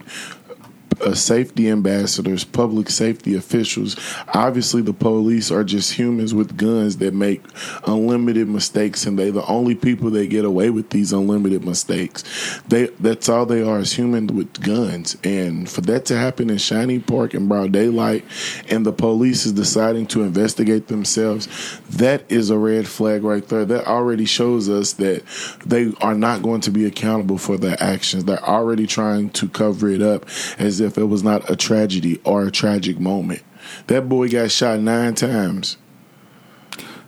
uh, 1.00 1.15
safety 1.15 1.69
ambassadors, 1.69 2.45
public 2.45 2.91
safety 2.91 3.35
officials. 3.35 3.97
Obviously, 4.29 4.83
the 4.83 4.93
police 4.93 5.50
are 5.50 5.65
just 5.65 5.93
humans 5.93 6.35
with 6.35 6.57
guns 6.57 6.99
that 6.99 7.15
make 7.15 7.43
unlimited 7.87 8.49
mistakes, 8.49 9.07
and 9.07 9.19
they're 9.19 9.31
the 9.33 9.47
only 9.47 9.75
people 9.75 10.11
that 10.11 10.29
get 10.29 10.45
away 10.45 10.71
with 10.71 10.91
these 10.91 11.12
unlimited 11.12 11.65
mistakes. 11.65 12.25
They 12.69 12.87
that's 13.00 13.29
all 13.29 13.47
they 13.47 13.62
are 13.62 13.79
is 13.79 13.93
humans 13.93 14.33
with 14.33 14.62
guns, 14.62 15.17
and 15.25 15.69
for 15.69 15.81
that 15.83 16.05
to 16.07 16.17
happen 16.17 16.50
in 16.50 16.59
Shawnee 16.59 16.99
Park 16.99 17.35
in 17.35 17.49
broad 17.49 17.73
daylight, 17.73 18.25
and 18.69 18.85
the 18.87 18.93
police 18.93 19.47
is 19.47 19.53
deciding 19.53 20.07
to 20.09 20.23
investigate 20.23 20.88
themselves, 20.88 21.49
that 21.91 22.31
is 22.31 22.50
a 22.50 22.59
red 22.59 22.87
flag 22.87 23.23
right 23.25 23.47
there. 23.49 23.65
That 23.65 23.87
already 23.87 24.25
shows 24.25 24.69
us 24.69 24.95
that 24.95 25.25
they 25.65 25.93
are 26.00 26.15
not 26.15 26.43
going 26.43 26.61
to 26.62 26.71
be 26.71 26.87
accountable 26.87 27.38
for 27.38 27.57
their 27.57 27.76
actions. 27.81 28.25
They're 28.25 28.45
already 28.45 28.87
trying 28.87 29.31
to 29.31 29.49
cover 29.49 29.88
it 29.88 30.03
up 30.03 30.26
as 30.59 30.81
if 30.81 30.86
it 30.97 31.05
was 31.05 31.23
not 31.23 31.49
a 31.50 31.57
tragedy 31.57 32.21
or 32.25 32.47
a 32.47 32.50
tragic 32.50 32.99
moment. 32.99 33.43
That 33.88 34.09
boy 34.09 34.28
got 34.28 34.50
shot 34.50 34.81
nine 34.81 35.14
times. 35.14 35.76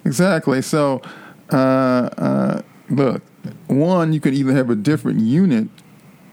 Exactly. 0.05 0.63
So, 0.63 1.03
uh, 1.53 1.57
uh, 1.57 2.63
look, 2.91 3.23
one, 3.67 4.13
you 4.13 4.21
could 4.21 4.35
either 4.35 4.53
have 4.53 4.71
a 4.71 4.77
different 4.77 5.21
unit, 5.21 5.69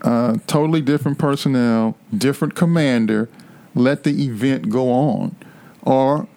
uh, 0.01 0.37
totally 0.47 0.81
different 0.81 1.17
personnel, 1.17 1.97
different 2.15 2.55
commander, 2.55 3.29
let 3.73 4.03
the 4.03 4.25
event 4.25 4.69
go 4.69 4.91
on. 4.91 5.35
Or 5.81 6.27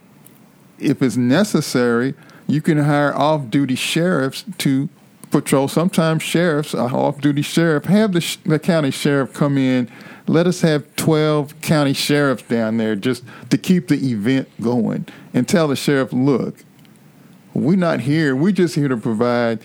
if 0.78 1.02
it's 1.02 1.16
necessary, 1.16 2.14
you 2.46 2.60
can 2.60 2.78
hire 2.78 3.14
off 3.14 3.50
duty 3.50 3.74
sheriffs 3.74 4.44
to 4.58 4.88
patrol. 5.30 5.68
Sometimes 5.68 6.22
sheriffs, 6.22 6.74
off 6.74 7.20
duty 7.20 7.42
sheriff, 7.42 7.84
have 7.84 8.12
the, 8.12 8.20
sh- 8.20 8.38
the 8.44 8.58
county 8.58 8.90
sheriff 8.90 9.32
come 9.32 9.58
in. 9.58 9.90
Let 10.28 10.46
us 10.46 10.60
have 10.60 10.84
12 10.96 11.60
county 11.62 11.94
sheriffs 11.94 12.42
down 12.42 12.76
there 12.76 12.94
just 12.94 13.24
to 13.50 13.58
keep 13.58 13.88
the 13.88 13.96
event 14.12 14.48
going 14.60 15.06
and 15.32 15.48
tell 15.48 15.68
the 15.68 15.76
sheriff, 15.76 16.12
look, 16.12 16.56
we're 17.54 17.76
not 17.76 18.00
here. 18.00 18.36
We're 18.36 18.52
just 18.52 18.74
here 18.74 18.88
to 18.88 18.96
provide, 18.96 19.60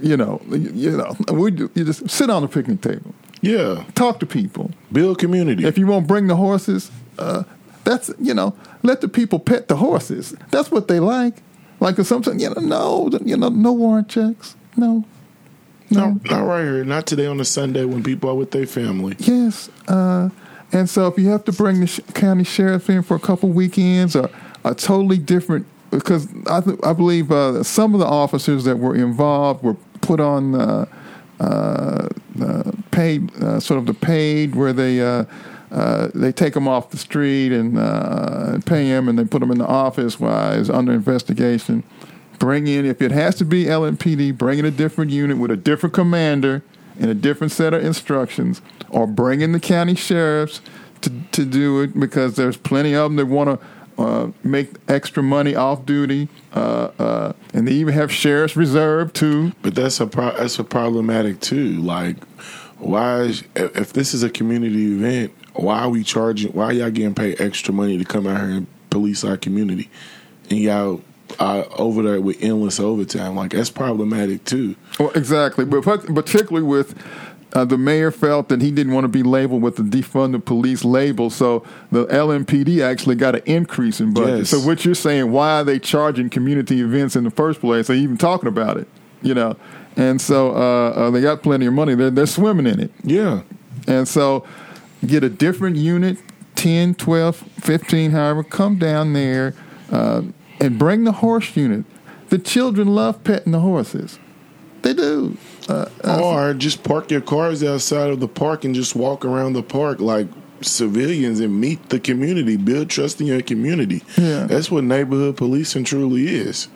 you 0.00 0.16
know, 0.16 0.40
you 0.48 0.96
know, 0.96 1.16
we 1.32 1.52
you 1.52 1.68
just 1.84 2.08
sit 2.08 2.30
on 2.30 2.42
the 2.42 2.48
picnic 2.48 2.80
table, 2.80 3.12
Yeah. 3.40 3.84
talk 3.94 4.20
to 4.20 4.26
people. 4.26 4.70
Build 4.92 5.18
community. 5.18 5.64
If 5.66 5.76
you 5.78 5.86
won't 5.86 6.06
bring 6.06 6.28
the 6.28 6.36
horses, 6.36 6.90
uh, 7.18 7.42
that's 7.84 8.10
you 8.20 8.34
know, 8.34 8.54
let 8.82 9.00
the 9.00 9.08
people 9.08 9.38
pet 9.40 9.68
the 9.68 9.76
horses. 9.76 10.34
That's 10.50 10.70
what 10.70 10.86
they 10.88 11.00
like. 11.00 11.42
Like 11.80 11.96
sometimes 11.98 12.40
you 12.40 12.48
know, 12.50 12.60
no, 12.60 13.10
you 13.24 13.36
know, 13.36 13.48
no 13.48 13.72
warrant 13.72 14.08
checks, 14.08 14.54
no, 14.76 15.04
no. 15.90 16.10
not, 16.10 16.30
not 16.30 16.46
right 16.46 16.62
here. 16.62 16.84
Not 16.84 17.06
today 17.06 17.26
on 17.26 17.40
a 17.40 17.44
Sunday 17.44 17.84
when 17.84 18.02
people 18.02 18.30
are 18.30 18.34
with 18.34 18.50
their 18.50 18.66
family. 18.66 19.16
Yes, 19.18 19.70
uh, 19.88 20.30
and 20.72 20.88
so 20.88 21.06
if 21.06 21.18
you 21.18 21.28
have 21.28 21.44
to 21.44 21.52
bring 21.52 21.80
the 21.80 21.86
sh- 21.86 22.00
county 22.14 22.44
sheriff 22.44 22.90
in 22.90 23.02
for 23.02 23.16
a 23.16 23.20
couple 23.20 23.48
weekends 23.50 24.16
or 24.16 24.30
a 24.64 24.74
totally 24.74 25.18
different, 25.18 25.66
because 25.90 26.28
I, 26.48 26.60
th- 26.60 26.78
I 26.82 26.92
believe 26.92 27.30
uh, 27.30 27.62
some 27.62 27.94
of 27.94 28.00
the 28.00 28.06
officers 28.06 28.64
that 28.64 28.78
were 28.78 28.96
involved 28.96 29.62
were 29.62 29.76
put 30.00 30.20
on 30.20 30.54
uh, 30.54 30.86
uh, 31.40 32.08
paid, 32.90 33.34
uh, 33.42 33.60
sort 33.60 33.78
of 33.78 33.86
the 33.86 33.94
paid 33.94 34.54
where 34.54 34.72
they. 34.72 35.00
Uh, 35.00 35.24
uh, 35.72 36.08
they 36.14 36.30
take 36.30 36.54
them 36.54 36.68
off 36.68 36.90
the 36.90 36.96
street 36.96 37.50
and 37.52 37.76
uh, 37.76 38.56
pay 38.66 38.88
them, 38.88 39.08
and 39.08 39.18
they 39.18 39.24
put 39.24 39.40
them 39.40 39.50
in 39.50 39.58
the 39.58 39.66
office 39.66 40.20
while 40.20 40.52
it's 40.52 40.70
under 40.70 40.92
investigation. 40.92 41.82
Bring 42.38 42.66
in, 42.66 42.84
if 42.84 43.00
it 43.00 43.12
has 43.12 43.34
to 43.36 43.44
be 43.44 43.64
LMPD, 43.64 44.36
bring 44.36 44.58
in 44.58 44.64
a 44.64 44.70
different 44.70 45.10
unit 45.10 45.38
with 45.38 45.50
a 45.50 45.56
different 45.56 45.94
commander 45.94 46.62
and 46.98 47.10
a 47.10 47.14
different 47.14 47.52
set 47.52 47.74
of 47.74 47.84
instructions, 47.84 48.62
or 48.88 49.06
bring 49.06 49.40
in 49.40 49.52
the 49.52 49.60
county 49.60 49.94
sheriffs 49.94 50.60
to, 51.02 51.12
to 51.32 51.44
do 51.44 51.80
it 51.82 51.98
because 51.98 52.36
there's 52.36 52.56
plenty 52.56 52.94
of 52.94 53.04
them 53.04 53.16
that 53.16 53.26
want 53.26 53.60
to 53.60 53.66
uh, 53.98 54.30
make 54.44 54.70
extra 54.88 55.22
money 55.22 55.54
off 55.54 55.86
duty, 55.86 56.28
uh, 56.54 56.90
uh, 56.98 57.32
and 57.54 57.66
they 57.66 57.72
even 57.72 57.94
have 57.94 58.12
sheriffs 58.12 58.56
reserve 58.56 59.12
too. 59.12 59.52
But 59.62 59.74
that's 59.74 60.00
a 60.00 60.06
pro- 60.06 60.36
that's 60.36 60.58
a 60.58 60.64
problematic 60.64 61.40
too. 61.40 61.80
Like, 61.80 62.22
why 62.78 63.20
is, 63.20 63.44
if 63.54 63.92
this 63.92 64.12
is 64.12 64.22
a 64.22 64.28
community 64.28 64.94
event, 64.94 65.32
why 65.54 65.80
are 65.80 65.88
we 65.88 66.04
charging? 66.04 66.52
Why 66.52 66.66
are 66.66 66.72
y'all 66.72 66.90
getting 66.90 67.14
paid 67.14 67.40
extra 67.40 67.72
money 67.72 67.96
to 67.96 68.04
come 68.04 68.26
out 68.26 68.40
here 68.40 68.50
and 68.50 68.66
police 68.90 69.24
our 69.24 69.38
community, 69.38 69.90
and 70.50 70.58
y'all 70.58 71.00
uh, 71.38 71.64
over 71.76 72.02
there 72.02 72.20
with 72.20 72.42
endless 72.42 72.80
overtime? 72.80 73.36
Like 73.36 73.52
that's 73.52 73.70
problematic 73.70 74.44
too. 74.44 74.76
Well, 74.98 75.10
exactly, 75.10 75.64
but 75.64 75.82
particularly 75.82 76.66
with 76.66 76.94
uh, 77.52 77.64
the 77.64 77.78
mayor 77.78 78.10
felt 78.10 78.48
that 78.48 78.60
he 78.60 78.70
didn't 78.70 78.92
want 78.92 79.04
to 79.04 79.08
be 79.08 79.22
labeled 79.22 79.62
with 79.62 79.76
the 79.76 79.82
defund 79.82 80.32
the 80.32 80.38
police 80.38 80.84
label, 80.84 81.30
so 81.30 81.64
the 81.90 82.06
LMPD 82.06 82.82
actually 82.82 83.14
got 83.16 83.34
an 83.34 83.42
increase 83.46 84.00
in 84.00 84.12
budget. 84.12 84.38
Yes. 84.40 84.50
So 84.50 84.60
what 84.60 84.84
you're 84.84 84.94
saying, 84.94 85.32
why 85.32 85.60
are 85.60 85.64
they 85.64 85.78
charging 85.78 86.28
community 86.28 86.80
events 86.80 87.16
in 87.16 87.24
the 87.24 87.30
first 87.30 87.60
place? 87.60 87.88
Are 87.88 87.94
you 87.94 88.02
even 88.02 88.18
talking 88.18 88.48
about 88.48 88.76
it? 88.76 88.88
You 89.22 89.34
know, 89.34 89.56
and 89.96 90.20
so 90.20 90.50
uh, 90.54 90.90
uh, 90.90 91.10
they 91.10 91.22
got 91.22 91.42
plenty 91.42 91.66
of 91.66 91.72
money. 91.72 91.94
They're 91.94 92.10
they're 92.10 92.26
swimming 92.26 92.66
in 92.66 92.80
it. 92.80 92.90
Yeah, 93.02 93.42
And 93.86 94.06
so 94.06 94.44
get 95.06 95.24
a 95.24 95.30
different 95.30 95.76
unit, 95.76 96.18
10, 96.56 96.94
12, 96.96 97.36
15, 97.36 98.10
however, 98.10 98.42
come 98.42 98.78
down 98.78 99.12
there 99.12 99.54
uh, 99.90 100.22
and 100.60 100.78
bring 100.78 101.04
the 101.04 101.12
horse 101.12 101.56
unit. 101.56 101.84
The 102.28 102.38
children 102.38 102.88
love 102.88 103.22
petting 103.24 103.52
the 103.52 103.60
horses. 103.60 104.18
They 104.82 104.94
do. 104.94 105.36
Uh, 105.68 105.86
or 106.04 106.54
just 106.54 106.84
park 106.84 107.10
your 107.10 107.20
cars 107.20 107.62
outside 107.62 108.10
of 108.10 108.20
the 108.20 108.28
park 108.28 108.64
and 108.64 108.74
just 108.74 108.94
walk 108.94 109.24
around 109.24 109.54
the 109.54 109.62
park 109.62 110.00
like 110.00 110.28
civilians 110.60 111.40
and 111.40 111.60
meet 111.60 111.88
the 111.88 111.98
community. 111.98 112.56
Build 112.56 112.90
trust 112.90 113.20
in 113.20 113.26
your 113.26 113.42
community. 113.42 114.02
Yeah. 114.16 114.44
That's 114.44 114.70
what 114.70 114.84
neighborhood 114.84 115.36
policing 115.36 115.84
truly 115.84 116.28
is. 116.28 116.68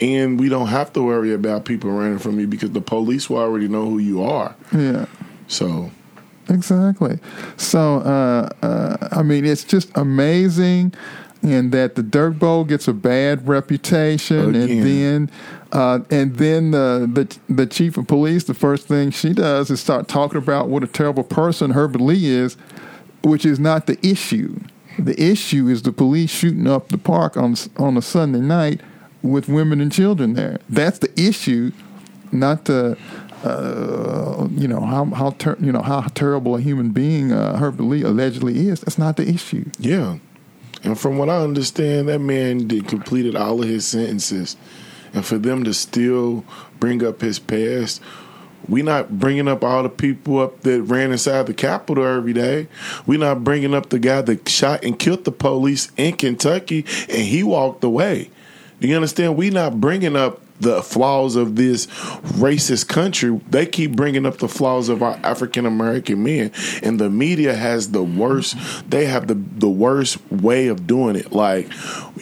And 0.00 0.40
we 0.40 0.48
don't 0.48 0.68
have 0.68 0.92
to 0.94 1.02
worry 1.02 1.32
about 1.34 1.66
people 1.66 1.90
running 1.90 2.18
from 2.18 2.40
you 2.40 2.46
because 2.46 2.70
the 2.70 2.80
police 2.80 3.28
will 3.28 3.38
already 3.38 3.68
know 3.68 3.84
who 3.84 3.98
you 3.98 4.22
are. 4.22 4.54
yeah. 4.72 5.06
So 5.46 5.90
Exactly. 6.50 7.18
So, 7.56 7.98
uh, 8.00 8.48
uh, 8.62 9.08
I 9.12 9.22
mean, 9.22 9.44
it's 9.44 9.64
just 9.64 9.90
amazing, 9.94 10.92
and 11.42 11.72
that 11.72 11.94
the 11.94 12.02
Dirt 12.02 12.38
Bowl 12.38 12.64
gets 12.64 12.86
a 12.88 12.92
bad 12.92 13.48
reputation, 13.48 14.54
Again. 14.54 14.70
and 14.70 14.82
then, 14.86 15.30
uh, 15.72 16.00
and 16.10 16.36
then 16.36 16.70
the, 16.72 17.08
the 17.48 17.54
the 17.54 17.66
chief 17.66 17.96
of 17.96 18.06
police, 18.06 18.44
the 18.44 18.54
first 18.54 18.86
thing 18.88 19.10
she 19.10 19.32
does 19.32 19.70
is 19.70 19.80
start 19.80 20.06
talking 20.08 20.38
about 20.38 20.68
what 20.68 20.82
a 20.82 20.86
terrible 20.86 21.24
person 21.24 21.70
Herbert 21.70 22.00
Lee 22.02 22.26
is, 22.26 22.56
which 23.22 23.44
is 23.46 23.58
not 23.58 23.86
the 23.86 23.98
issue. 24.06 24.58
The 24.98 25.18
issue 25.22 25.68
is 25.68 25.82
the 25.82 25.92
police 25.92 26.30
shooting 26.30 26.66
up 26.66 26.88
the 26.88 26.98
park 26.98 27.36
on 27.36 27.54
on 27.78 27.96
a 27.96 28.02
Sunday 28.02 28.40
night 28.40 28.80
with 29.22 29.48
women 29.48 29.80
and 29.80 29.90
children 29.90 30.34
there. 30.34 30.58
That's 30.68 30.98
the 30.98 31.10
issue, 31.18 31.72
not 32.32 32.66
the 32.66 32.98
uh, 33.44 34.46
you 34.50 34.68
know 34.68 34.80
how 34.80 35.06
how 35.06 35.30
ter- 35.30 35.56
you 35.60 35.72
know 35.72 35.80
how 35.82 36.02
terrible 36.02 36.56
a 36.56 36.60
human 36.60 36.90
being 36.90 37.32
uh, 37.32 37.56
Herbert 37.56 37.84
Lee 37.84 38.02
allegedly 38.02 38.68
is. 38.68 38.80
That's 38.80 38.98
not 38.98 39.16
the 39.16 39.26
issue. 39.26 39.64
yeah. 39.78 40.18
And 40.82 40.98
from 40.98 41.18
what 41.18 41.28
I 41.28 41.38
understand, 41.38 42.08
that 42.08 42.20
man 42.20 42.66
did 42.66 42.88
completed 42.88 43.36
all 43.36 43.62
of 43.62 43.68
his 43.68 43.86
sentences. 43.86 44.56
And 45.12 45.24
for 45.24 45.38
them 45.38 45.64
to 45.64 45.74
still 45.74 46.44
bring 46.78 47.04
up 47.04 47.20
his 47.20 47.38
past, 47.38 48.00
we 48.68 48.82
not 48.82 49.18
bringing 49.18 49.48
up 49.48 49.64
all 49.64 49.82
the 49.82 49.88
people 49.88 50.38
up 50.38 50.60
that 50.60 50.82
ran 50.82 51.12
inside 51.12 51.46
the 51.46 51.54
Capitol 51.54 52.06
every 52.06 52.32
day. 52.32 52.68
we 53.06 53.16
not 53.16 53.42
bringing 53.42 53.74
up 53.74 53.90
the 53.90 53.98
guy 53.98 54.22
that 54.22 54.48
shot 54.48 54.84
and 54.84 54.98
killed 54.98 55.24
the 55.24 55.32
police 55.32 55.90
in 55.96 56.16
Kentucky 56.16 56.84
and 57.08 57.22
he 57.22 57.42
walked 57.42 57.82
away. 57.82 58.30
Do 58.80 58.88
you 58.88 58.94
understand? 58.94 59.36
We 59.36 59.50
not 59.50 59.80
bringing 59.80 60.16
up 60.16 60.40
the 60.60 60.82
flaws 60.82 61.36
of 61.36 61.56
this 61.56 61.86
racist 61.86 62.88
country. 62.88 63.40
They 63.48 63.66
keep 63.66 63.96
bringing 63.96 64.26
up 64.26 64.38
the 64.38 64.48
flaws 64.48 64.88
of 64.88 65.02
our 65.02 65.18
African 65.22 65.66
American 65.66 66.22
men, 66.22 66.52
and 66.82 66.98
the 67.00 67.10
media 67.10 67.54
has 67.54 67.90
the 67.90 68.02
worst. 68.02 68.56
They 68.88 69.06
have 69.06 69.26
the 69.26 69.34
the 69.34 69.68
worst 69.68 70.18
way 70.30 70.68
of 70.68 70.86
doing 70.86 71.16
it. 71.16 71.32
Like 71.32 71.70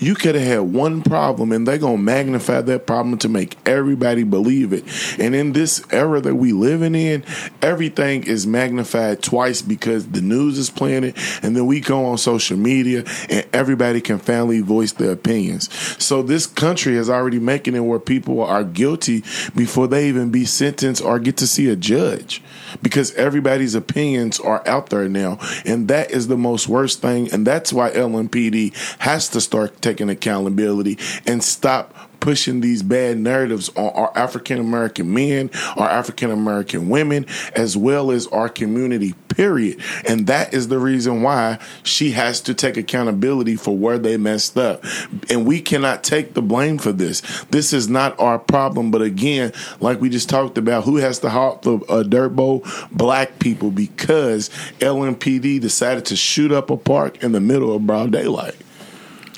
you 0.01 0.15
could 0.15 0.35
have 0.35 0.47
had 0.47 0.61
one 0.61 1.03
problem, 1.03 1.53
and 1.53 1.67
they're 1.67 1.79
gonna 1.79 1.99
magnify 1.99 2.61
that 2.63 2.87
problem 2.87 3.19
to 3.19 3.29
make 3.29 3.57
everybody 3.67 4.23
believe 4.25 4.73
it. 4.73 4.85
And 5.19 5.35
in 5.35 5.53
this 5.53 5.83
era 5.91 6.21
that 6.21 6.35
we 6.35 6.53
living 6.53 6.95
in, 6.95 7.25
everything 7.63 8.25
is 8.25 8.47
magnified 8.47 9.23
twice 9.23 9.63
because 9.63 10.09
the 10.09 10.21
news 10.21 10.59
is 10.59 10.71
playing 10.71 11.05
it, 11.05 11.17
and 11.43 11.57
then 11.57 11.67
we 11.67 11.81
go 11.81 12.07
on 12.07 12.19
social 12.19 12.57
media, 12.57 13.05
and 13.29 13.47
everybody 13.53 14.01
can 14.01 14.19
finally 14.19 14.61
voice 14.61 14.93
their 14.93 15.13
opinions. 15.13 15.73
So 16.03 16.23
this 16.23 16.47
country 16.47 16.97
is 16.97 17.11
already 17.11 17.39
making 17.39 17.75
it 17.75 17.81
where 17.81 17.99
people 17.99 18.43
are 18.43 18.65
guilty 18.65 19.25
before 19.55 19.89
they 19.89 20.09
even 20.09 20.31
be 20.31 20.45
sentenced 20.45 21.03
or 21.03 21.19
get 21.19 21.37
to 21.39 21.47
see 21.47 21.69
a 21.69 21.77
judge 21.77 22.43
because 22.83 23.15
everybody's 23.15 23.75
opinions 23.75 24.41
are 24.41 24.67
out 24.67 24.91
there 24.91 25.09
now. 25.09 25.39
And 25.65 25.89
that 25.89 26.11
is 26.11 26.29
the 26.29 26.37
most 26.37 26.69
worst 26.69 27.01
thing. 27.01 27.33
And 27.33 27.47
that's 27.47 27.73
why 27.73 27.91
LMPD 27.91 28.75
has 29.01 29.29
to 29.31 29.41
start 29.41 29.81
taking 29.83 30.09
accountability 30.09 30.99
and 31.27 31.43
stop 31.43 31.95
pushing 32.21 32.61
these 32.61 32.83
bad 32.83 33.19
narratives 33.19 33.69
on 33.71 33.91
our 33.95 34.17
African 34.17 34.59
American 34.59 35.13
men, 35.13 35.51
our 35.77 35.89
African 35.89 36.31
American 36.31 36.89
women, 36.89 37.27
as 37.55 37.77
well 37.77 38.11
as 38.11 38.27
our 38.29 38.49
community, 38.49 39.15
period. 39.29 39.81
And 40.07 40.27
that 40.27 40.53
is 40.53 40.69
the 40.69 40.79
reason 40.79 41.23
why 41.23 41.59
she 41.83 42.11
has 42.13 42.41
to 42.43 42.55
take 42.55 42.77
accountability 42.77 43.57
for 43.57 43.77
where 43.77 43.99
they 43.99 44.17
messed 44.17 44.59
up. 44.59 44.85
And 45.31 45.47
we 45.47 45.61
cannot 45.61 46.03
take 46.03 46.35
the 46.35 46.43
blame 46.43 46.79
for 46.79 46.93
this. 46.93 47.21
This 47.51 47.73
is 47.73 47.89
not 47.89 48.19
our 48.19 48.39
problem. 48.39 48.91
But 48.91 49.03
again, 49.03 49.53
like 49.81 50.01
we 50.01 50.09
just 50.09 50.29
talked 50.29 50.59
about, 50.59 50.85
who 50.85 50.97
has 50.97 51.21
to 51.21 51.31
halt 51.31 51.63
the 51.63 51.79
uh, 51.89 52.03
dirt 52.03 52.31
bowl? 52.31 52.65
Black 52.91 53.39
people, 53.39 53.71
because 53.71 54.51
LMPD 54.81 55.61
decided 55.61 56.05
to 56.07 56.17
shoot 56.17 56.51
up 56.51 56.71
a 56.71 56.77
park 56.77 57.23
in 57.23 57.33
the 57.33 57.41
middle 57.41 57.75
of 57.75 57.87
broad 57.87 58.11
daylight. 58.11 58.57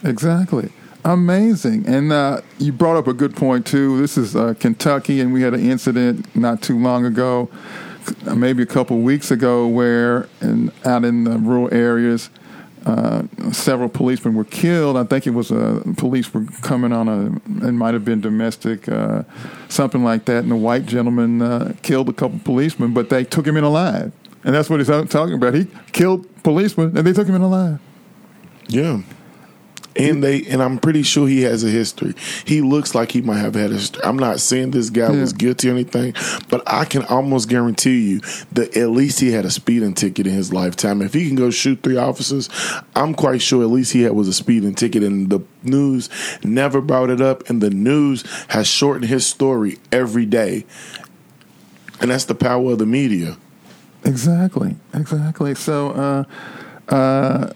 Exactly. 0.03 0.71
Amazing. 1.05 1.87
And 1.87 2.13
uh, 2.13 2.43
you 2.59 2.73
brought 2.73 2.97
up 2.97 3.07
a 3.07 3.15
good 3.15 3.35
point, 3.35 3.67
too. 3.67 3.99
This 4.01 4.19
is 4.19 4.37
uh, 4.37 4.55
Kentucky, 4.61 5.21
and 5.21 5.33
we 5.33 5.43
had 5.43 5.55
an 5.55 5.61
incident 5.61 6.35
not 6.37 6.61
too 6.61 6.79
long 6.79 7.07
ago, 7.07 7.49
maybe 8.35 8.63
a 8.63 8.67
couple 8.67 8.99
weeks 8.99 9.31
ago, 9.31 9.67
where 9.67 10.29
in, 10.43 10.71
out 10.85 11.05
in 11.05 11.25
the 11.25 11.39
rural 11.39 11.73
areas, 11.73 12.29
uh, 12.85 13.23
several 13.51 13.89
policemen 13.89 14.35
were 14.35 14.45
killed. 14.45 14.97
I 14.97 15.05
think 15.05 15.27
it 15.27 15.31
was 15.31 15.51
uh, 15.51 15.83
police 15.97 16.33
were 16.35 16.45
coming 16.61 16.93
on 16.93 17.09
a, 17.09 17.67
it 17.67 17.73
might 17.73 17.95
have 17.95 18.05
been 18.05 18.21
domestic, 18.21 18.89
uh, 18.89 19.23
something 19.69 20.05
like 20.05 20.27
that, 20.27 20.43
and 20.43 20.51
the 20.51 20.57
white 20.57 20.87
gentleman 20.87 21.41
uh, 21.41 21.75
killed 21.83 22.09
a 22.09 22.13
couple 22.13 22.39
policemen, 22.41 22.93
but 22.93 23.09
they 23.09 23.25
took 23.25 23.47
him 23.47 23.57
in 23.57 23.65
alive. 23.65 24.13
And 24.45 24.55
that's 24.55 24.71
what 24.71 24.81
he's 24.81 24.89
talking 24.89 25.35
about. 25.35 25.55
He 25.55 25.67
killed 25.93 26.27
policemen, 26.43 26.97
and 26.97 27.07
they 27.07 27.13
took 27.13 27.27
him 27.27 27.35
in 27.35 27.43
alive. 27.43 27.79
Yeah. 28.69 29.03
And 29.97 30.23
they 30.23 30.45
and 30.45 30.63
I'm 30.63 30.79
pretty 30.79 31.03
sure 31.03 31.27
he 31.27 31.43
has 31.43 31.65
a 31.65 31.69
history. 31.69 32.15
He 32.45 32.61
looks 32.61 32.95
like 32.95 33.11
he 33.11 33.23
might 33.23 33.39
have 33.39 33.55
had 33.55 33.71
a 33.71 33.75
history. 33.75 34.03
I'm 34.05 34.19
not 34.19 34.39
saying 34.41 34.71
this 34.71 34.89
guy 34.89 35.13
yeah. 35.13 35.21
was 35.21 35.33
guilty 35.33 35.69
or 35.69 35.73
anything, 35.73 36.15
but 36.49 36.63
I 36.67 36.85
can 36.85 37.05
almost 37.07 37.49
guarantee 37.49 38.11
you 38.11 38.21
that 38.53 38.77
at 38.77 38.91
least 38.91 39.19
he 39.19 39.33
had 39.33 39.45
a 39.45 39.51
speeding 39.51 39.95
ticket 39.95 40.27
in 40.27 40.33
his 40.33 40.53
lifetime. 40.53 41.03
If 41.03 41.13
he 41.13 41.27
can 41.27 41.37
go 41.37 41.51
shoot 41.51 41.83
three 41.83 41.97
officers, 41.97 42.49
I'm 42.95 43.15
quite 43.15 43.43
sure 43.43 43.63
at 43.63 43.71
least 43.71 43.93
he 43.93 44.03
had 44.03 44.13
was 44.13 44.29
a 44.29 44.33
speeding 44.33 44.75
ticket 44.75 45.03
and 45.03 45.29
the 45.29 45.41
news 45.63 46.09
never 46.45 46.81
brought 46.81 47.11
it 47.11 47.21
up 47.21 47.49
and 47.51 47.61
the 47.61 47.71
news 47.71 48.25
has 48.49 48.67
shortened 48.67 49.11
his 49.11 49.27
story 49.27 49.79
every 49.91 50.27
day. 50.27 50.65
And 52.01 52.11
that's 52.11 52.25
the 52.25 52.35
power 52.35 52.73
of 52.73 52.79
the 52.79 52.87
media. 52.87 53.37
Exactly. 54.05 54.77
Exactly. 54.95 55.55
So 55.55 55.91
uh 55.91 56.25
uh 56.93 57.53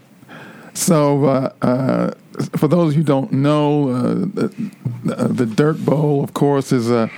so, 0.74 1.24
uh, 1.24 1.52
uh, 1.62 2.10
for 2.56 2.66
those 2.66 2.96
who 2.96 3.04
don't 3.04 3.32
know, 3.32 3.90
uh, 3.90 4.14
the, 4.14 5.28
the, 5.28 5.46
Dirt 5.46 5.84
Bowl, 5.84 6.24
of 6.24 6.34
course, 6.34 6.72
is 6.72 6.90
a 6.90 7.08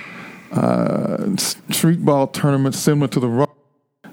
uh, 0.52 1.36
street 1.36 2.04
ball 2.04 2.26
tournament 2.26 2.75
similar 2.75 3.08
to 3.08 3.20
the 3.20 3.48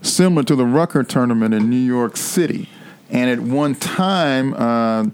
similar 0.02 0.44
to 0.44 0.56
the 0.56 0.66
Rucker 0.66 1.04
tournament 1.04 1.54
in 1.54 1.70
New 1.70 1.76
York 1.76 2.16
City. 2.16 2.70
And 3.10 3.30
at 3.30 3.42
one 3.42 3.76
time, 3.76 4.54
uh, 4.54 5.08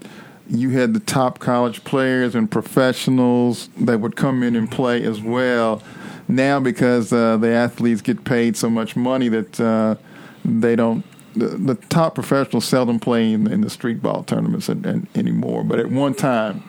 you 0.47 0.69
had 0.71 0.93
the 0.93 0.99
top 0.99 1.39
college 1.39 1.83
players 1.83 2.35
and 2.35 2.49
professionals 2.49 3.69
that 3.79 3.99
would 3.99 4.15
come 4.15 4.43
in 4.43 4.55
and 4.55 4.69
play 4.71 5.03
as 5.03 5.21
well. 5.21 5.81
Now, 6.27 6.59
because 6.59 7.11
uh, 7.11 7.37
the 7.37 7.49
athletes 7.49 8.01
get 8.01 8.23
paid 8.23 8.55
so 8.55 8.69
much 8.69 8.95
money 8.95 9.27
that 9.29 9.97
they 10.45 10.75
don't 10.75 11.03
the, 11.39 11.47
the 11.47 11.75
top 11.75 12.15
professionals 12.15 12.65
seldom 12.65 12.99
play 12.99 13.31
in, 13.31 13.51
in 13.51 13.61
the 13.61 13.69
street 13.69 14.01
ball 14.01 14.23
tournaments 14.23 14.69
and, 14.69 14.85
and, 14.85 15.07
anymore. 15.15 15.63
But 15.63 15.79
at 15.79 15.89
one 15.89 16.13
time, 16.13 16.63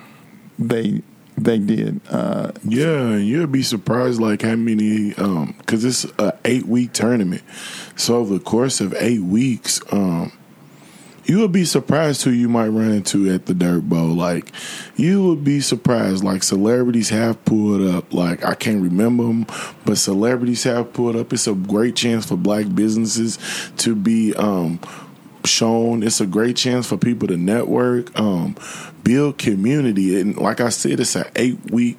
they 0.59 1.03
they 1.37 1.59
did. 1.59 2.01
Uh, 2.09 2.53
yeah, 2.65 3.17
you'd 3.17 3.53
be 3.53 3.63
surprised 3.63 4.21
like 4.21 4.43
how 4.43 4.57
many 4.57 5.11
because 5.11 5.25
um, 5.25 5.55
it's 5.89 6.05
a 6.19 6.39
eight 6.45 6.67
week 6.67 6.93
tournament. 6.93 7.43
So 7.97 8.17
over 8.17 8.35
the 8.35 8.41
course 8.41 8.81
of 8.81 8.95
eight 8.99 9.23
weeks, 9.23 9.81
um, 9.93 10.33
you 11.31 11.39
would 11.39 11.53
be 11.53 11.65
surprised 11.65 12.25
who 12.25 12.31
you 12.31 12.49
might 12.49 12.71
run 12.71 12.91
into 12.91 13.33
at 13.33 13.47
the 13.47 13.55
Dirt 13.55 13.89
Bowl. 13.89 14.09
Like, 14.09 14.51
you 14.97 15.25
would 15.29 15.45
be 15.45 15.61
surprised. 15.61 16.25
Like, 16.25 16.43
celebrities 16.43 17.11
have 17.11 17.45
pulled 17.45 17.83
up. 17.83 18.13
Like, 18.13 18.45
I 18.45 18.57
can't 18.57 18.83
remember 18.83 19.23
them, 19.23 19.47
but 19.85 19.97
celebrities 19.97 20.65
have 20.65 20.93
pulled 20.93 21.15
up. 21.15 21.33
It's 21.33 21.47
a 21.47 21.55
great 21.55 21.95
chance 21.95 22.27
for 22.27 22.35
black 22.35 22.75
businesses 22.75 23.39
to 23.77 23.95
be 23.95 24.35
um, 24.35 24.81
shown. 25.45 26.03
It's 26.03 26.21
a 26.21 26.27
great 26.27 26.57
chance 26.57 26.89
for 26.89 26.97
people 26.97 27.29
to 27.29 27.37
network, 27.37 28.19
um, 28.19 28.57
build 29.05 29.39
community. 29.39 30.21
And 30.21 30.37
like 30.37 30.61
I 30.61 30.71
said, 30.71 30.99
it's 30.99 31.15
an 31.15 31.31
eight 31.37 31.71
week 31.71 31.97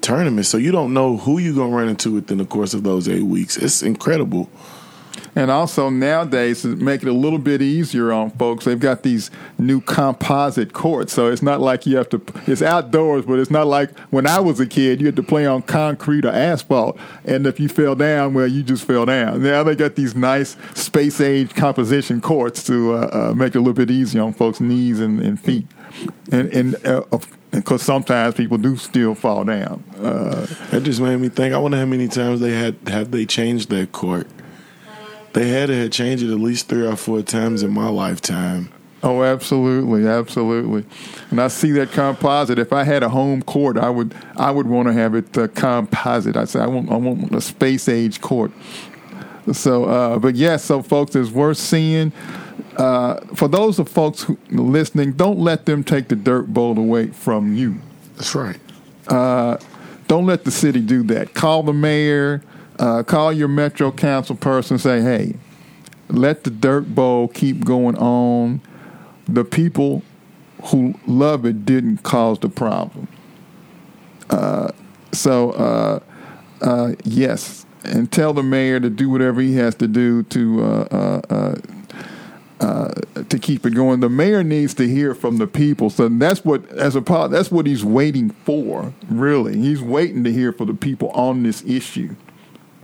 tournament, 0.00 0.46
so 0.46 0.58
you 0.58 0.70
don't 0.70 0.94
know 0.94 1.16
who 1.16 1.38
you're 1.38 1.56
gonna 1.56 1.74
run 1.74 1.88
into 1.88 2.12
within 2.12 2.38
the 2.38 2.44
course 2.44 2.72
of 2.72 2.84
those 2.84 3.08
eight 3.08 3.24
weeks. 3.24 3.56
It's 3.56 3.82
incredible. 3.82 4.48
And 5.36 5.50
also 5.50 5.90
nowadays, 5.90 6.62
to 6.62 6.76
make 6.76 7.02
it 7.02 7.08
a 7.08 7.12
little 7.12 7.38
bit 7.38 7.60
easier 7.60 8.12
on 8.12 8.30
folks, 8.30 8.64
they've 8.64 8.78
got 8.78 9.02
these 9.02 9.30
new 9.58 9.80
composite 9.80 10.72
courts. 10.72 11.12
So 11.12 11.28
it's 11.28 11.42
not 11.42 11.60
like 11.60 11.86
you 11.86 11.96
have 11.96 12.08
to, 12.10 12.22
it's 12.46 12.62
outdoors, 12.62 13.26
but 13.26 13.38
it's 13.38 13.50
not 13.50 13.66
like 13.66 13.98
when 14.10 14.26
I 14.26 14.40
was 14.40 14.60
a 14.60 14.66
kid, 14.66 15.00
you 15.00 15.06
had 15.06 15.16
to 15.16 15.22
play 15.22 15.46
on 15.46 15.62
concrete 15.62 16.24
or 16.24 16.30
asphalt. 16.30 16.98
And 17.24 17.46
if 17.46 17.58
you 17.58 17.68
fell 17.68 17.94
down, 17.94 18.34
well, 18.34 18.46
you 18.46 18.62
just 18.62 18.84
fell 18.84 19.06
down. 19.06 19.42
Now 19.42 19.62
they 19.62 19.74
got 19.74 19.96
these 19.96 20.14
nice 20.14 20.56
space 20.74 21.20
age 21.20 21.54
composition 21.54 22.20
courts 22.20 22.62
to 22.64 22.94
uh, 22.94 23.30
uh, 23.30 23.34
make 23.34 23.54
it 23.54 23.58
a 23.58 23.60
little 23.60 23.74
bit 23.74 23.90
easier 23.90 24.22
on 24.22 24.32
folks' 24.32 24.60
knees 24.60 25.00
and, 25.00 25.20
and 25.20 25.40
feet. 25.40 25.66
And, 26.30 26.52
and 26.52 26.86
uh, 26.86 27.02
because 27.50 27.82
sometimes 27.82 28.34
people 28.34 28.58
do 28.58 28.76
still 28.76 29.14
fall 29.14 29.44
down. 29.44 29.84
Uh, 29.98 30.46
that 30.70 30.82
just 30.82 31.00
made 31.00 31.16
me 31.16 31.28
think. 31.28 31.54
I 31.54 31.58
wonder 31.58 31.76
how 31.76 31.84
many 31.84 32.08
times 32.08 32.40
they 32.40 32.52
had 32.52 32.76
have 32.86 33.10
they 33.10 33.26
changed 33.26 33.70
that 33.70 33.92
court. 33.92 34.26
They 35.34 35.48
had 35.48 35.66
to 35.66 35.76
have 35.76 35.90
changed 35.90 36.22
it 36.22 36.32
at 36.32 36.40
least 36.40 36.68
three 36.68 36.86
or 36.86 36.96
four 36.96 37.20
times 37.22 37.62
in 37.62 37.72
my 37.72 37.88
lifetime. 37.88 38.72
Oh, 39.02 39.22
absolutely, 39.22 40.06
absolutely. 40.06 40.84
And 41.30 41.40
I 41.40 41.48
see 41.48 41.72
that 41.72 41.90
composite. 41.90 42.58
If 42.58 42.72
I 42.72 42.84
had 42.84 43.02
a 43.02 43.08
home 43.10 43.42
court, 43.42 43.76
I 43.76 43.90
would 43.90 44.14
I 44.36 44.50
would 44.50 44.66
want 44.66 44.88
to 44.88 44.94
have 44.94 45.14
it 45.14 45.36
uh, 45.36 45.48
composite. 45.48 46.36
I 46.36 46.44
say 46.46 46.60
I 46.60 46.66
want 46.66 46.90
I 46.90 46.96
want 46.96 47.34
a 47.34 47.40
space 47.40 47.88
age 47.88 48.20
court. 48.22 48.52
So, 49.52 49.84
uh, 49.84 50.18
but 50.18 50.36
yes, 50.36 50.40
yeah, 50.40 50.56
so 50.56 50.82
folks, 50.82 51.14
it's 51.14 51.30
worth 51.30 51.58
seeing. 51.58 52.12
Uh, 52.78 53.20
for 53.34 53.46
those 53.46 53.78
of 53.78 53.88
folks 53.88 54.22
who 54.22 54.38
listening, 54.50 55.12
don't 55.12 55.38
let 55.38 55.66
them 55.66 55.84
take 55.84 56.08
the 56.08 56.16
dirt 56.16 56.46
bowl 56.46 56.78
away 56.78 57.08
from 57.08 57.54
you. 57.54 57.76
That's 58.16 58.34
right. 58.34 58.58
Uh, 59.08 59.58
don't 60.06 60.24
let 60.26 60.44
the 60.44 60.50
city 60.50 60.80
do 60.80 61.02
that. 61.04 61.34
Call 61.34 61.62
the 61.62 61.74
mayor 61.74 62.42
uh, 62.78 63.02
call 63.02 63.32
your 63.32 63.48
Metro 63.48 63.92
Council 63.92 64.36
person 64.36 64.78
say, 64.78 65.00
hey, 65.00 65.34
let 66.08 66.44
the 66.44 66.50
Dirt 66.50 66.94
Bowl 66.94 67.28
keep 67.28 67.64
going 67.64 67.96
on. 67.96 68.60
The 69.26 69.44
people 69.44 70.02
who 70.64 70.94
love 71.06 71.44
it 71.44 71.64
didn't 71.64 71.98
cause 71.98 72.38
the 72.38 72.48
problem. 72.48 73.08
Uh, 74.30 74.70
so, 75.12 75.52
uh, 75.52 76.00
uh, 76.60 76.94
yes, 77.04 77.66
and 77.84 78.10
tell 78.10 78.32
the 78.32 78.42
mayor 78.42 78.80
to 78.80 78.90
do 78.90 79.10
whatever 79.10 79.40
he 79.40 79.54
has 79.56 79.74
to 79.76 79.86
do 79.86 80.22
to 80.24 80.62
uh, 80.62 81.20
uh, 81.30 81.54
uh, 82.60 82.88
to 83.28 83.38
keep 83.38 83.66
it 83.66 83.74
going. 83.74 84.00
The 84.00 84.08
mayor 84.08 84.42
needs 84.42 84.74
to 84.74 84.88
hear 84.88 85.14
from 85.14 85.36
the 85.36 85.46
people. 85.46 85.90
So 85.90 86.08
that's 86.08 86.44
what, 86.44 86.66
as 86.70 86.96
a 86.96 87.02
part, 87.02 87.30
that's 87.30 87.50
what 87.50 87.66
he's 87.66 87.84
waiting 87.84 88.30
for. 88.30 88.94
Really, 89.10 89.58
he's 89.58 89.82
waiting 89.82 90.24
to 90.24 90.32
hear 90.32 90.52
from 90.52 90.68
the 90.68 90.74
people 90.74 91.10
on 91.10 91.42
this 91.42 91.62
issue. 91.64 92.14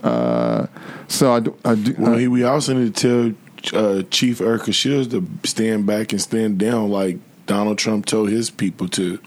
Uh, 0.02 0.66
so 1.08 1.32
I 1.32 1.40
do. 1.40 1.56
I 1.64 1.74
do 1.74 1.94
well, 1.98 2.18
I, 2.18 2.28
we 2.28 2.44
also 2.44 2.74
need 2.74 2.94
to 2.96 3.34
tell 3.72 3.80
uh, 3.80 4.02
Chief 4.10 4.40
Erika 4.40 4.72
Shields 4.72 5.08
to 5.08 5.26
stand 5.44 5.86
back 5.86 6.12
and 6.12 6.20
stand 6.20 6.58
down 6.58 6.90
like 6.90 7.18
Donald 7.50 7.78
Trump 7.78 8.06
told 8.06 8.28
his 8.28 8.48
people 8.48 8.86
to, 8.86 9.18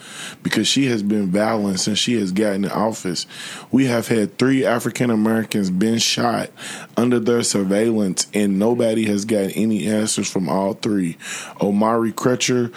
because 0.43 0.65
she 0.65 0.85
has 0.85 1.03
been 1.03 1.29
violent 1.29 1.81
since 1.81 1.99
she 1.99 2.13
has 2.13 2.31
gotten 2.31 2.63
in 2.63 2.71
office. 2.71 3.27
We 3.69 3.87
have 3.87 4.07
had 4.07 4.37
three 4.37 4.63
African 4.63 5.09
Americans 5.09 5.69
been 5.69 5.97
shot 5.97 6.49
under 6.95 7.19
their 7.19 7.43
surveillance, 7.43 8.27
and 8.33 8.57
nobody 8.57 9.07
has 9.07 9.25
gotten 9.25 9.51
any 9.51 9.87
answers 9.87 10.31
from 10.31 10.47
all 10.47 10.73
three. 10.73 11.17
Omari 11.59 12.13
Crutcher, 12.13 12.73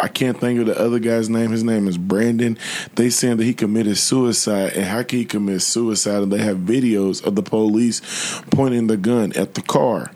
I 0.00 0.06
can't 0.06 0.38
think 0.38 0.60
of 0.60 0.66
the 0.66 0.80
other 0.80 1.00
guy's 1.00 1.28
name. 1.28 1.50
His 1.50 1.64
name 1.64 1.88
is 1.88 1.98
Brandon. 1.98 2.56
They 2.94 3.10
saying 3.10 3.38
that 3.38 3.44
he 3.44 3.52
committed 3.52 3.96
suicide, 3.96 4.74
and 4.74 4.84
how 4.84 5.02
can 5.02 5.18
he 5.18 5.24
commit 5.24 5.62
suicide? 5.62 6.22
And 6.22 6.32
they 6.32 6.38
have 6.38 6.58
videos 6.58 7.20
of 7.26 7.34
the 7.34 7.42
police 7.42 8.00
pointing 8.52 8.86
the 8.86 8.96
gun 8.96 9.32
at 9.32 9.54
the 9.54 9.62
car. 9.62 10.12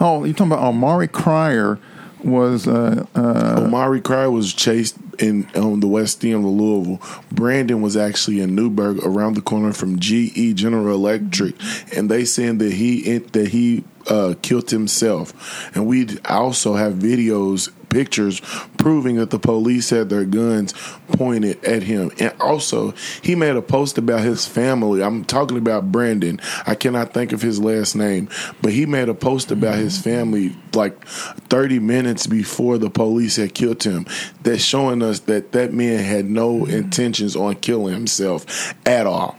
Oh, 0.00 0.24
you're 0.24 0.32
talking 0.32 0.52
about 0.52 0.66
Omari 0.66 1.08
Cryer 1.08 1.78
was 2.24 2.66
uh, 2.66 3.04
uh, 3.14 3.62
Omari 3.64 4.00
Cryer 4.00 4.30
was 4.30 4.52
chased 4.52 4.96
in 5.18 5.48
on 5.54 5.80
the 5.80 5.86
west 5.86 6.24
end 6.24 6.44
of 6.44 6.50
Louisville. 6.50 7.00
Brandon 7.30 7.82
was 7.82 7.96
actually 7.96 8.40
in 8.40 8.54
Newburg, 8.54 8.98
around 9.04 9.34
the 9.34 9.42
corner 9.42 9.72
from 9.72 9.98
GE 9.98 10.54
General 10.54 10.94
Electric, 10.94 11.54
and 11.96 12.10
they 12.10 12.24
saying 12.24 12.58
that 12.58 12.72
he 12.72 13.18
that 13.18 13.48
he 13.48 13.84
uh, 14.08 14.34
killed 14.42 14.70
himself. 14.70 15.70
And 15.74 15.86
we 15.86 16.18
also 16.28 16.74
have 16.74 16.94
videos 16.94 17.70
pictures 17.94 18.40
proving 18.76 19.16
that 19.16 19.30
the 19.30 19.38
police 19.38 19.90
had 19.90 20.08
their 20.08 20.24
guns 20.24 20.74
pointed 21.12 21.64
at 21.64 21.84
him. 21.84 22.10
And 22.18 22.34
also, 22.40 22.92
he 23.22 23.36
made 23.36 23.54
a 23.54 23.62
post 23.62 23.98
about 23.98 24.22
his 24.22 24.46
family. 24.46 25.00
I'm 25.00 25.24
talking 25.24 25.56
about 25.56 25.92
Brandon. 25.92 26.40
I 26.66 26.74
cannot 26.74 27.14
think 27.14 27.30
of 27.30 27.40
his 27.40 27.60
last 27.60 27.94
name, 27.94 28.28
but 28.60 28.72
he 28.72 28.84
made 28.84 29.08
a 29.08 29.14
post 29.14 29.52
about 29.52 29.76
his 29.76 29.96
family 29.96 30.56
like 30.72 31.06
30 31.06 31.78
minutes 31.78 32.26
before 32.26 32.78
the 32.78 32.90
police 32.90 33.36
had 33.36 33.54
killed 33.54 33.84
him. 33.84 34.06
That's 34.42 34.62
showing 34.62 35.00
us 35.00 35.20
that 35.20 35.52
that 35.52 35.72
man 35.72 36.02
had 36.02 36.26
no 36.26 36.64
intentions 36.66 37.36
on 37.36 37.54
killing 37.56 37.94
himself 37.94 38.74
at 38.84 39.06
all. 39.06 39.38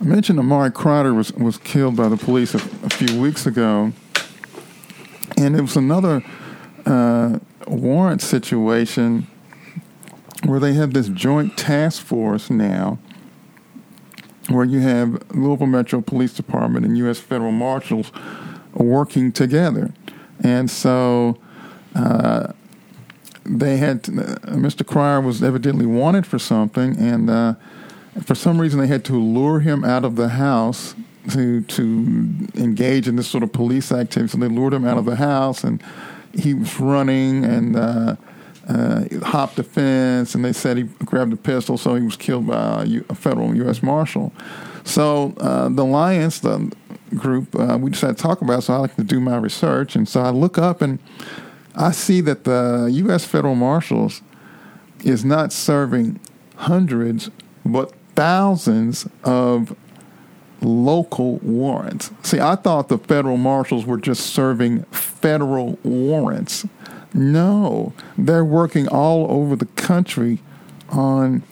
I 0.00 0.04
mentioned 0.04 0.38
Omari 0.38 0.70
Cryer 0.70 1.14
was, 1.14 1.32
was 1.32 1.56
killed 1.56 1.96
by 1.96 2.08
the 2.08 2.18
police 2.18 2.52
a, 2.52 2.58
a 2.58 2.90
few 2.90 3.18
weeks 3.18 3.46
ago, 3.46 3.92
and 5.38 5.56
it 5.56 5.62
was 5.62 5.76
another 5.76 6.22
uh, 6.84 7.38
warrant 7.66 8.20
situation 8.20 9.26
where 10.44 10.60
they 10.60 10.74
have 10.74 10.92
this 10.92 11.08
joint 11.08 11.56
task 11.56 12.02
force 12.02 12.50
now 12.50 12.98
where 14.48 14.64
you 14.64 14.80
have 14.80 15.22
Louisville 15.34 15.66
Metro 15.66 16.00
Police 16.00 16.34
Department 16.34 16.84
and 16.84 16.98
U.S. 16.98 17.18
Federal 17.18 17.52
Marshals 17.52 18.12
working 18.74 19.32
together. 19.32 19.92
And 20.42 20.70
so 20.70 21.38
uh, 21.94 22.52
they 23.44 23.76
had 23.78 24.08
uh, 24.08 24.36
Mr. 24.52 24.86
Cryer 24.86 25.20
was 25.20 25.42
evidently 25.42 25.86
wanted 25.86 26.26
for 26.26 26.38
something, 26.38 26.96
and 26.98 27.30
uh, 27.30 27.54
for 28.22 28.34
some 28.34 28.60
reason 28.60 28.80
they 28.80 28.86
had 28.86 29.04
to 29.06 29.14
lure 29.14 29.60
him 29.60 29.84
out 29.84 30.04
of 30.04 30.16
the 30.16 30.30
house 30.30 30.94
to 31.30 31.62
to 31.62 32.48
engage 32.54 33.08
in 33.08 33.16
this 33.16 33.28
sort 33.28 33.42
of 33.42 33.52
police 33.52 33.92
activity. 33.92 34.32
So 34.32 34.38
they 34.38 34.48
lured 34.48 34.74
him 34.74 34.84
out 34.84 34.98
of 34.98 35.04
the 35.04 35.16
house, 35.16 35.62
and 35.64 35.82
he 36.36 36.54
was 36.54 36.78
running 36.80 37.44
and 37.44 37.76
uh, 37.76 38.16
uh, 38.68 39.04
hopped 39.22 39.56
the 39.56 39.62
fence, 39.62 40.34
and 40.34 40.44
they 40.44 40.52
said 40.52 40.76
he 40.76 40.84
grabbed 41.04 41.32
a 41.32 41.36
pistol, 41.36 41.76
so 41.76 41.94
he 41.94 42.02
was 42.02 42.16
killed 42.16 42.46
by 42.46 42.86
a 43.08 43.14
federal 43.14 43.54
U.S. 43.56 43.82
Marshal. 43.82 44.32
So 44.84 45.34
uh, 45.38 45.68
the 45.68 45.82
Alliance, 45.82 46.40
the 46.40 46.72
group, 47.14 47.54
uh, 47.58 47.78
we 47.80 47.90
decided 47.90 48.16
to 48.16 48.22
talk 48.22 48.40
about. 48.42 48.60
It, 48.60 48.62
so 48.62 48.74
I 48.74 48.78
like 48.78 48.96
to 48.96 49.04
do 49.04 49.20
my 49.20 49.36
research, 49.36 49.96
and 49.96 50.08
so 50.08 50.20
I 50.20 50.30
look 50.30 50.58
up 50.58 50.82
and 50.82 50.98
I 51.74 51.90
see 51.90 52.20
that 52.22 52.44
the 52.44 52.88
U.S. 52.92 53.24
federal 53.24 53.54
marshals 53.54 54.22
is 55.02 55.24
not 55.24 55.52
serving 55.52 56.20
hundreds, 56.56 57.30
but 57.64 57.92
thousands 58.14 59.08
of 59.24 59.76
local 60.64 61.36
warrants. 61.36 62.10
See, 62.22 62.40
I 62.40 62.56
thought 62.56 62.88
the 62.88 62.98
federal 62.98 63.36
marshals 63.36 63.84
were 63.84 63.98
just 63.98 64.26
serving 64.26 64.82
federal 64.84 65.78
warrants. 65.82 66.66
No, 67.12 67.92
they're 68.18 68.44
working 68.44 68.88
all 68.88 69.30
over 69.30 69.54
the 69.54 69.66
country 69.66 70.40
on 70.88 71.42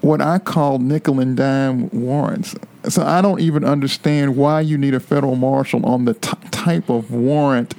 what 0.00 0.20
I 0.20 0.38
call 0.38 0.78
nickel 0.78 1.20
and 1.20 1.36
dime 1.36 1.90
warrants. 1.90 2.54
So 2.88 3.02
I 3.02 3.20
don't 3.20 3.40
even 3.40 3.64
understand 3.64 4.36
why 4.36 4.62
you 4.62 4.78
need 4.78 4.94
a 4.94 5.00
federal 5.00 5.36
marshal 5.36 5.84
on 5.84 6.06
the 6.06 6.14
t- 6.14 6.32
type 6.50 6.88
of 6.88 7.10
warrant 7.10 7.74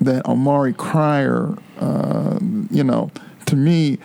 that 0.00 0.24
Amari 0.26 0.72
Cryer, 0.72 1.56
uh, 1.78 2.38
you 2.70 2.82
know, 2.82 3.10
to 3.46 3.56
me, 3.56 3.98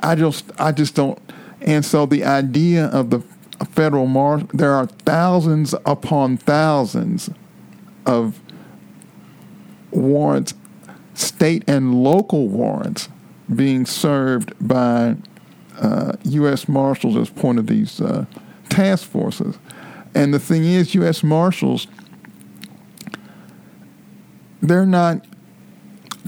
I 0.00 0.14
just 0.14 0.50
I 0.58 0.72
just 0.72 0.94
don't. 0.94 1.18
And 1.60 1.84
so 1.84 2.06
the 2.06 2.24
idea 2.24 2.86
of 2.86 3.10
the 3.10 3.22
federal 3.64 4.06
marshal, 4.06 4.48
there 4.52 4.72
are 4.72 4.86
thousands 4.86 5.74
upon 5.86 6.36
thousands 6.36 7.30
of 8.06 8.40
warrants, 9.90 10.54
state 11.14 11.62
and 11.66 12.02
local 12.02 12.48
warrants, 12.48 13.08
being 13.54 13.84
served 13.86 14.54
by 14.66 15.16
uh, 15.80 16.12
U.S. 16.24 16.68
Marshals 16.68 17.16
as 17.16 17.30
part 17.30 17.58
of 17.58 17.66
these 17.66 18.00
uh, 18.00 18.24
task 18.68 19.08
forces. 19.08 19.58
And 20.14 20.32
the 20.32 20.38
thing 20.38 20.64
is, 20.64 20.94
U.S. 20.94 21.22
Marshals, 21.22 21.86
they're 24.60 24.86
not 24.86 25.26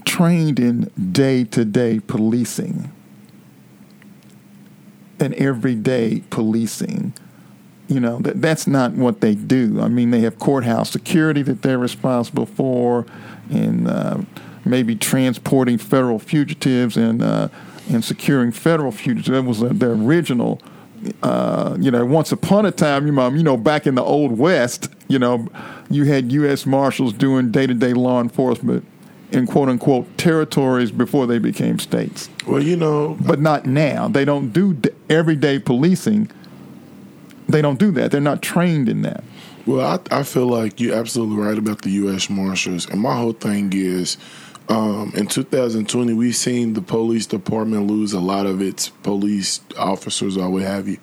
trained 0.04 0.58
in 0.58 0.90
day 1.12 1.44
to 1.44 1.64
day 1.64 2.00
policing 2.00 2.90
and 5.20 5.34
everyday 5.34 6.22
policing. 6.30 7.14
You 7.88 8.00
know, 8.00 8.18
that, 8.20 8.40
that's 8.40 8.66
not 8.66 8.92
what 8.92 9.20
they 9.20 9.34
do. 9.34 9.80
I 9.80 9.88
mean, 9.88 10.10
they 10.10 10.20
have 10.20 10.38
courthouse 10.38 10.90
security 10.90 11.42
that 11.42 11.62
they're 11.62 11.78
responsible 11.78 12.46
for, 12.46 13.04
and 13.50 13.86
uh, 13.86 14.22
maybe 14.64 14.96
transporting 14.96 15.76
federal 15.76 16.18
fugitives 16.18 16.96
and 16.96 17.22
uh, 17.22 17.48
and 17.90 18.04
securing 18.04 18.52
federal 18.52 18.90
fugitives. 18.90 19.28
That 19.28 19.42
was 19.42 19.62
uh, 19.62 19.70
their 19.72 19.92
original. 19.92 20.60
Uh, 21.22 21.76
you 21.78 21.90
know, 21.90 22.02
once 22.06 22.32
upon 22.32 22.64
a 22.64 22.70
time, 22.70 23.06
you 23.06 23.12
know, 23.12 23.28
you 23.28 23.42
know, 23.42 23.58
back 23.58 23.86
in 23.86 23.94
the 23.94 24.02
old 24.02 24.38
west, 24.38 24.88
you 25.06 25.18
know, 25.18 25.46
you 25.90 26.04
had 26.04 26.32
U.S. 26.32 26.64
Marshals 26.64 27.12
doing 27.12 27.50
day-to-day 27.50 27.92
law 27.92 28.22
enforcement 28.22 28.86
in 29.30 29.46
quote 29.46 29.68
unquote 29.68 30.16
territories 30.16 30.90
before 30.90 31.26
they 31.26 31.38
became 31.38 31.78
states. 31.78 32.28
Well, 32.46 32.62
you 32.62 32.76
know, 32.76 33.16
but 33.20 33.40
not 33.40 33.66
now. 33.66 34.08
They 34.08 34.24
don't 34.24 34.52
do 34.52 34.80
everyday 35.10 35.58
policing. 35.58 36.30
They 37.48 37.62
don't 37.62 37.78
do 37.78 37.90
that. 37.92 38.10
They're 38.10 38.20
not 38.20 38.42
trained 38.42 38.88
in 38.88 39.02
that. 39.02 39.22
Well, 39.66 40.00
I, 40.10 40.18
I 40.18 40.22
feel 40.22 40.46
like 40.46 40.80
you're 40.80 40.94
absolutely 40.94 41.36
right 41.36 41.56
about 41.56 41.82
the 41.82 41.90
U.S. 41.90 42.28
Marshals, 42.28 42.88
and 42.88 43.00
my 43.00 43.16
whole 43.16 43.32
thing 43.32 43.72
is. 43.74 44.16
Um, 44.66 45.12
in 45.14 45.26
2020, 45.26 46.14
we've 46.14 46.34
seen 46.34 46.72
the 46.72 46.80
police 46.80 47.26
department 47.26 47.86
lose 47.86 48.14
a 48.14 48.18
lot 48.18 48.46
of 48.46 48.62
its 48.62 48.88
police 48.88 49.60
officers 49.76 50.38
or 50.38 50.48
what 50.48 50.62
have 50.62 50.88
you. 50.88 50.96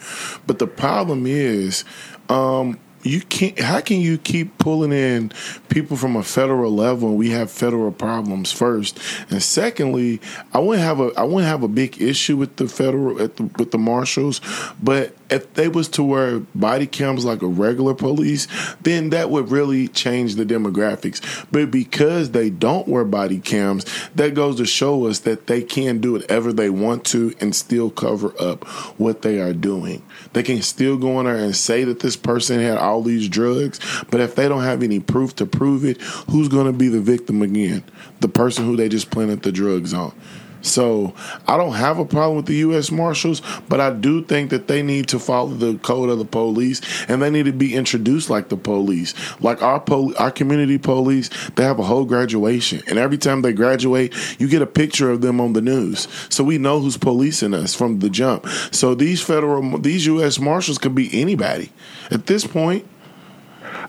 But 0.48 0.58
the 0.58 0.66
problem 0.66 1.28
is, 1.28 1.86
um, 2.28 2.80
you 3.04 3.22
can't 3.22 3.60
how 3.60 3.80
can 3.82 4.00
you 4.00 4.18
keep 4.18 4.58
pulling 4.58 4.92
in 4.92 5.32
people 5.70 5.98
from 5.98 6.16
a 6.16 6.24
federal 6.24 6.74
level 6.74 7.16
we 7.16 7.32
have 7.32 7.50
federal 7.50 7.92
problems 7.92 8.52
first 8.52 9.00
and 9.30 9.42
secondly 9.42 10.22
i 10.54 10.60
wouldn't 10.60 10.86
have 10.86 11.00
a 11.00 11.12
i 11.18 11.24
wouldn't 11.24 11.46
have 11.48 11.64
a 11.64 11.68
big 11.68 12.02
issue 12.02 12.38
with 12.38 12.56
the 12.58 12.68
federal 12.68 13.16
the, 13.16 13.50
with 13.58 13.72
the 13.72 13.78
marshals 13.78 14.42
but 14.82 15.16
if 15.32 15.54
they 15.54 15.68
was 15.68 15.88
to 15.90 16.04
wear 16.04 16.40
body 16.54 16.86
cams 16.86 17.24
like 17.26 17.42
a 17.42 17.48
regular 17.48 17.94
police, 17.94 18.48
then 18.82 19.12
that 19.12 19.30
would 19.30 19.50
really 19.50 19.88
change 19.88 20.36
the 20.36 20.46
demographics. 20.46 21.46
But 21.52 21.72
because 21.72 22.32
they 22.32 22.50
don't 22.50 22.88
wear 22.88 23.06
body 23.06 23.40
cams, 23.40 23.86
that 24.16 24.34
goes 24.34 24.58
to 24.58 24.66
show 24.66 25.08
us 25.08 25.20
that 25.20 25.48
they 25.48 25.62
can 25.62 26.00
do 26.00 26.14
whatever 26.14 26.52
they 26.52 26.70
want 26.70 27.06
to 27.06 27.34
and 27.40 27.56
still 27.56 27.90
cover 27.90 28.34
up 28.40 28.66
what 29.00 29.22
they 29.22 29.40
are 29.40 29.54
doing. 29.54 30.04
They 30.34 30.44
can 30.44 30.62
still 30.62 30.98
go 30.98 31.20
in 31.20 31.26
there 31.26 31.36
and 31.36 31.56
say 31.56 31.84
that 31.86 32.02
this 32.02 32.18
person 32.18 32.60
had 32.60 32.78
all 32.78 33.02
these 33.02 33.30
drugs, 33.30 33.80
but 34.10 34.20
if 34.20 34.36
they 34.36 34.50
don't 34.50 34.64
have 34.64 34.84
any 34.84 35.00
proof 35.00 35.36
to 35.38 35.46
prove 35.46 35.86
it, 35.86 36.02
who's 36.30 36.50
going 36.50 36.66
to 36.66 36.74
be 36.74 36.90
the 36.90 37.02
victim 37.02 37.42
again? 37.42 37.84
The 38.20 38.28
person 38.28 38.66
who 38.66 38.76
they 38.76 38.90
just 38.90 39.12
planted 39.12 39.44
the 39.44 39.52
drugs 39.52 39.94
on. 39.94 40.14
So 40.62 41.14
I 41.48 41.58
don't 41.58 41.74
have 41.74 42.00
a 42.00 42.06
problem 42.06 42.38
with 42.38 42.46
the 42.46 42.56
U.S. 42.58 42.92
Marshals, 42.92 43.42
but 43.68 43.80
I 43.80 43.92
do 43.92 44.24
think 44.24 44.50
that 44.52 44.68
they 44.68 44.82
need 44.84 45.08
to 45.10 45.20
follow 45.20 45.50
the 45.50 45.78
code 45.80 46.10
of 46.10 46.20
the 46.20 46.26
police, 46.26 46.82
and 47.08 47.22
they 47.22 47.30
need 47.30 47.46
to 47.46 47.52
be 47.52 47.76
introduced 47.76 48.30
like 48.30 48.50
the 48.50 48.58
police, 48.58 49.14
like 49.42 49.62
our 49.62 49.80
pol- 49.80 50.16
our 50.18 50.32
community 50.32 50.78
police. 50.78 51.30
They 51.56 51.64
have 51.64 51.80
a 51.80 51.84
whole 51.84 52.06
graduation, 52.06 52.82
and 52.88 52.98
every 52.98 53.18
time 53.18 53.42
they 53.42 53.54
graduate, 53.54 54.14
you 54.40 54.48
get 54.48 54.62
a 54.62 54.68
picture 54.68 55.10
of 55.10 55.22
them 55.22 55.42
on 55.42 55.54
the 55.54 55.62
news, 55.62 56.08
so 56.30 56.44
we 56.44 56.58
know 56.58 56.80
who's 56.80 56.98
policing 56.98 57.54
us 57.54 57.74
from 57.74 58.00
the 58.00 58.10
jump. 58.10 58.48
So 58.72 58.96
these 58.96 59.22
federal, 59.22 59.78
these 59.80 60.06
U.S. 60.06 60.40
Marshals 60.40 60.78
could 60.78 60.96
be 60.96 61.10
anybody 61.20 61.72
at 62.10 62.28
this 62.28 62.46
point. 62.46 62.88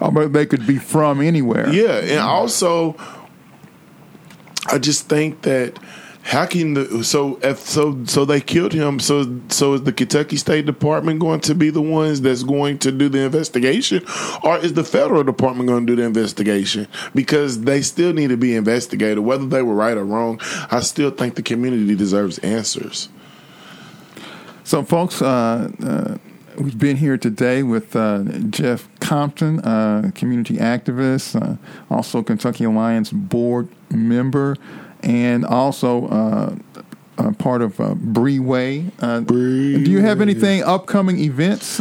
Oh, 0.00 0.10
but 0.10 0.32
they 0.32 0.46
could 0.46 0.66
be 0.66 0.78
from 0.78 1.20
anywhere. 1.20 1.72
Yeah, 1.72 1.98
and 1.98 2.20
also, 2.20 2.96
I 4.66 4.78
just 4.78 5.08
think 5.08 5.42
that 5.42 5.78
how 6.22 6.46
can 6.46 6.74
the 6.74 7.02
so 7.02 7.38
if 7.42 7.58
so 7.58 8.04
so 8.04 8.24
they 8.24 8.40
killed 8.40 8.72
him? 8.72 9.00
So 9.00 9.40
so 9.48 9.74
is 9.74 9.82
the 9.82 9.92
Kentucky 9.92 10.36
State 10.36 10.66
Department 10.66 11.18
going 11.18 11.40
to 11.40 11.54
be 11.54 11.70
the 11.70 11.82
ones 11.82 12.20
that's 12.20 12.44
going 12.44 12.78
to 12.80 12.92
do 12.92 13.08
the 13.08 13.20
investigation, 13.20 14.04
or 14.44 14.58
is 14.58 14.74
the 14.74 14.84
federal 14.84 15.24
department 15.24 15.68
going 15.68 15.86
to 15.86 15.92
do 15.92 16.00
the 16.00 16.06
investigation? 16.06 16.86
Because 17.14 17.62
they 17.62 17.82
still 17.82 18.12
need 18.12 18.28
to 18.28 18.36
be 18.36 18.54
investigated, 18.54 19.18
whether 19.18 19.46
they 19.46 19.62
were 19.62 19.74
right 19.74 19.96
or 19.96 20.04
wrong. 20.04 20.40
I 20.70 20.80
still 20.80 21.10
think 21.10 21.34
the 21.34 21.42
community 21.42 21.94
deserves 21.94 22.38
answers. 22.38 23.08
So, 24.64 24.82
folks. 24.82 25.20
Uh, 25.20 25.70
uh, 25.84 26.18
We've 26.58 26.78
been 26.78 26.98
here 26.98 27.16
today 27.16 27.62
with 27.62 27.96
uh, 27.96 28.24
Jeff 28.50 28.86
Compton, 29.00 29.60
uh, 29.60 30.10
community 30.14 30.58
activist, 30.58 31.40
uh, 31.40 31.56
also 31.88 32.22
Kentucky 32.22 32.64
Alliance 32.64 33.10
board 33.10 33.68
member 33.90 34.58
and 35.02 35.44
also 35.44 36.06
uh, 36.08 36.54
uh, 37.18 37.32
part 37.32 37.62
of 37.62 37.80
uh, 37.80 37.94
Breeway. 37.94 38.90
Uh, 39.00 39.20
Do 39.20 39.90
you 39.90 40.00
have 40.00 40.20
anything 40.20 40.62
upcoming 40.62 41.18
events? 41.18 41.80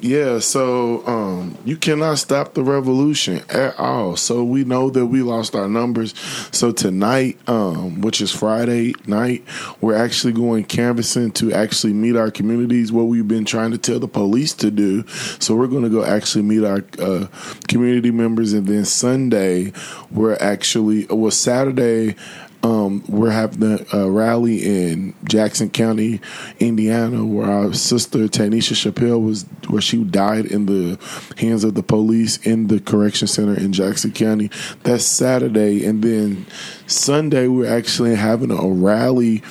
Yeah, 0.00 0.38
so 0.38 1.04
um, 1.08 1.58
you 1.64 1.76
cannot 1.76 2.18
stop 2.18 2.54
the 2.54 2.62
revolution 2.62 3.42
at 3.48 3.78
all. 3.80 4.16
So 4.16 4.44
we 4.44 4.62
know 4.62 4.90
that 4.90 5.06
we 5.06 5.22
lost 5.22 5.56
our 5.56 5.68
numbers. 5.68 6.14
So 6.52 6.70
tonight, 6.70 7.36
um, 7.48 8.00
which 8.00 8.20
is 8.20 8.30
Friday 8.30 8.94
night, 9.08 9.44
we're 9.80 9.96
actually 9.96 10.34
going 10.34 10.64
canvassing 10.64 11.32
to 11.32 11.52
actually 11.52 11.94
meet 11.94 12.14
our 12.14 12.30
communities. 12.30 12.92
What 12.92 13.04
we've 13.04 13.26
been 13.26 13.44
trying 13.44 13.72
to 13.72 13.78
tell 13.78 13.98
the 13.98 14.06
police 14.06 14.54
to 14.54 14.70
do. 14.70 15.04
So 15.40 15.56
we're 15.56 15.66
going 15.66 15.82
to 15.82 15.90
go 15.90 16.04
actually 16.04 16.42
meet 16.42 16.64
our 16.64 16.84
uh, 17.00 17.26
community 17.66 18.12
members, 18.12 18.52
and 18.52 18.68
then 18.68 18.84
Sunday 18.84 19.72
we're 20.12 20.36
actually 20.36 21.06
well 21.06 21.32
Saturday 21.32 22.14
um, 22.62 23.02
we're 23.08 23.30
having 23.30 23.84
a 23.92 24.10
rally 24.10 24.62
in 24.64 25.14
Jackson 25.24 25.68
County, 25.68 26.20
Indiana, 26.60 27.24
where 27.24 27.50
our 27.50 27.72
sister 27.74 28.20
Tanisha 28.28 28.74
Chappelle 28.74 29.24
was, 29.24 29.44
where 29.68 29.82
she 29.82 30.04
died 30.04 30.46
in 30.46 30.66
the 30.66 30.98
hands 31.38 31.64
of 31.64 31.74
the 31.74 31.82
police 31.82 32.36
in 32.38 32.68
the 32.68 32.78
correction 32.78 33.26
center 33.26 33.58
in 33.58 33.72
Jackson 33.72 34.12
County. 34.12 34.50
That's 34.84 35.04
Saturday, 35.04 35.84
and 35.84 36.04
then 36.04 36.46
Sunday 36.86 37.48
we're 37.48 37.66
actually 37.66 38.14
having 38.14 38.52
a 38.52 38.68
rally 38.68 39.42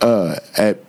uh, 0.00 0.36
at 0.56 0.85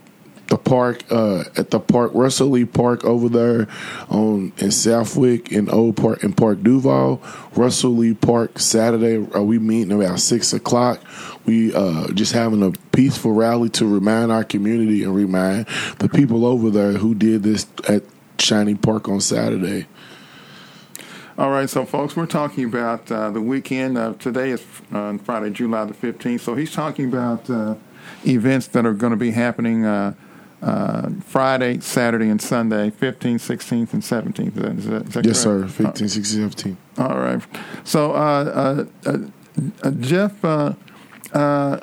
the 0.48 0.58
park 0.58 1.04
uh, 1.12 1.44
at 1.56 1.72
the 1.72 1.80
park 1.80 2.12
Russell 2.14 2.50
Lee 2.50 2.66
Park 2.66 3.04
over 3.04 3.30
there 3.30 3.68
on 4.10 4.54
in 4.58 4.72
Southwick 4.72 5.52
in 5.52 5.70
Old 5.70 5.98
Park 5.98 6.24
in 6.24 6.34
Park 6.34 6.64
DuValle. 6.64 7.20
Russell 7.56 7.92
Lee 7.92 8.14
Park 8.14 8.60
Saturday. 8.60 9.18
Are 9.34 9.44
we 9.44 9.60
meeting 9.60 9.92
about 9.92 10.20
six 10.20 10.54
o'clock? 10.54 11.02
We 11.46 11.74
uh, 11.74 12.12
just 12.14 12.34
having 12.34 12.64
a 12.64 12.72
peaceful 12.92 13.32
rally 13.32 13.70
to 13.72 13.88
remind 13.88 14.32
our 14.32 14.44
community 14.44 15.04
and 15.04 15.16
remind 15.16 15.68
the 16.00 16.10
people 16.10 16.46
over 16.46 16.70
there 16.70 16.94
who 16.94 17.14
did 17.14 17.44
this 17.44 17.68
at 17.88 18.04
Shawnee 18.40 18.76
Park 18.76 19.08
on 19.08 19.22
Saturday. 19.22 19.88
All 21.38 21.52
right, 21.52 21.70
so 21.70 21.86
folks, 21.86 22.16
we're 22.16 22.26
talking 22.26 22.64
about 22.64 23.12
uh, 23.12 23.30
the 23.30 23.42
weekend. 23.42 23.96
Uh, 23.96 24.14
today 24.14 24.50
is 24.50 24.66
uh, 24.92 25.16
Friday, 25.20 25.52
July 25.52 25.86
the 25.86 25.94
15th. 25.94 26.40
So 26.40 26.56
he's 26.56 26.74
talking 26.74 27.06
about 27.08 27.48
uh, 27.48 27.76
events 28.26 28.66
that 28.70 28.88
are 28.88 28.94
going 28.94 29.12
to 29.12 29.18
be 29.18 29.30
happening 29.30 29.86
uh, 29.86 30.16
uh, 30.62 31.10
Friday, 31.26 31.80
Saturday, 31.80 32.30
and 32.30 32.41
Sunday, 32.41 32.89
15th, 32.89 33.36
16th, 33.36 33.93
and 33.93 34.02
17th. 34.02 34.48
Is 34.48 34.54
that, 34.56 34.72
is 34.78 34.86
that, 34.86 35.08
is 35.08 35.13
that 35.13 35.26
yes, 35.26 35.43
correct? 35.43 35.72
sir. 35.72 35.84
15, 35.86 36.10
16, 36.10 36.52
17. 36.52 36.78
All 36.98 37.20
right. 37.20 37.41
So, 37.84 38.13
uh, 38.13 38.86
uh, 39.06 39.17
uh, 39.84 39.91
Jeff, 39.91 40.43
uh, 40.43 40.74
uh, 41.34 41.80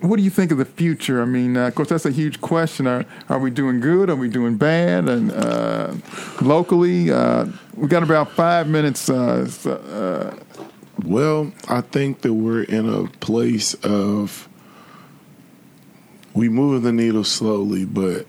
what 0.00 0.16
do 0.16 0.22
you 0.22 0.30
think 0.30 0.50
of 0.50 0.58
the 0.58 0.64
future? 0.64 1.22
I 1.22 1.26
mean, 1.26 1.56
uh, 1.56 1.68
of 1.68 1.74
course, 1.76 1.88
that's 1.88 2.06
a 2.06 2.10
huge 2.10 2.40
question. 2.40 2.86
Are, 2.86 3.04
are 3.28 3.38
we 3.38 3.50
doing 3.50 3.80
good? 3.80 4.10
Are 4.10 4.16
we 4.16 4.28
doing 4.28 4.56
bad? 4.56 5.08
And 5.08 5.30
uh, 5.30 5.94
locally, 6.40 7.10
uh, 7.10 7.46
we 7.76 7.86
got 7.86 8.02
about 8.02 8.32
five 8.32 8.68
minutes. 8.68 9.08
Uh, 9.08 9.46
so, 9.46 9.72
uh, 9.74 10.36
Well, 11.04 11.52
I 11.68 11.82
think 11.82 12.22
that 12.22 12.34
we're 12.34 12.64
in 12.64 12.88
a 12.88 13.06
place 13.20 13.74
of 13.84 14.48
we 16.34 16.48
moving 16.48 16.82
the 16.82 16.92
needle 16.92 17.24
slowly, 17.24 17.84
but 17.84 18.26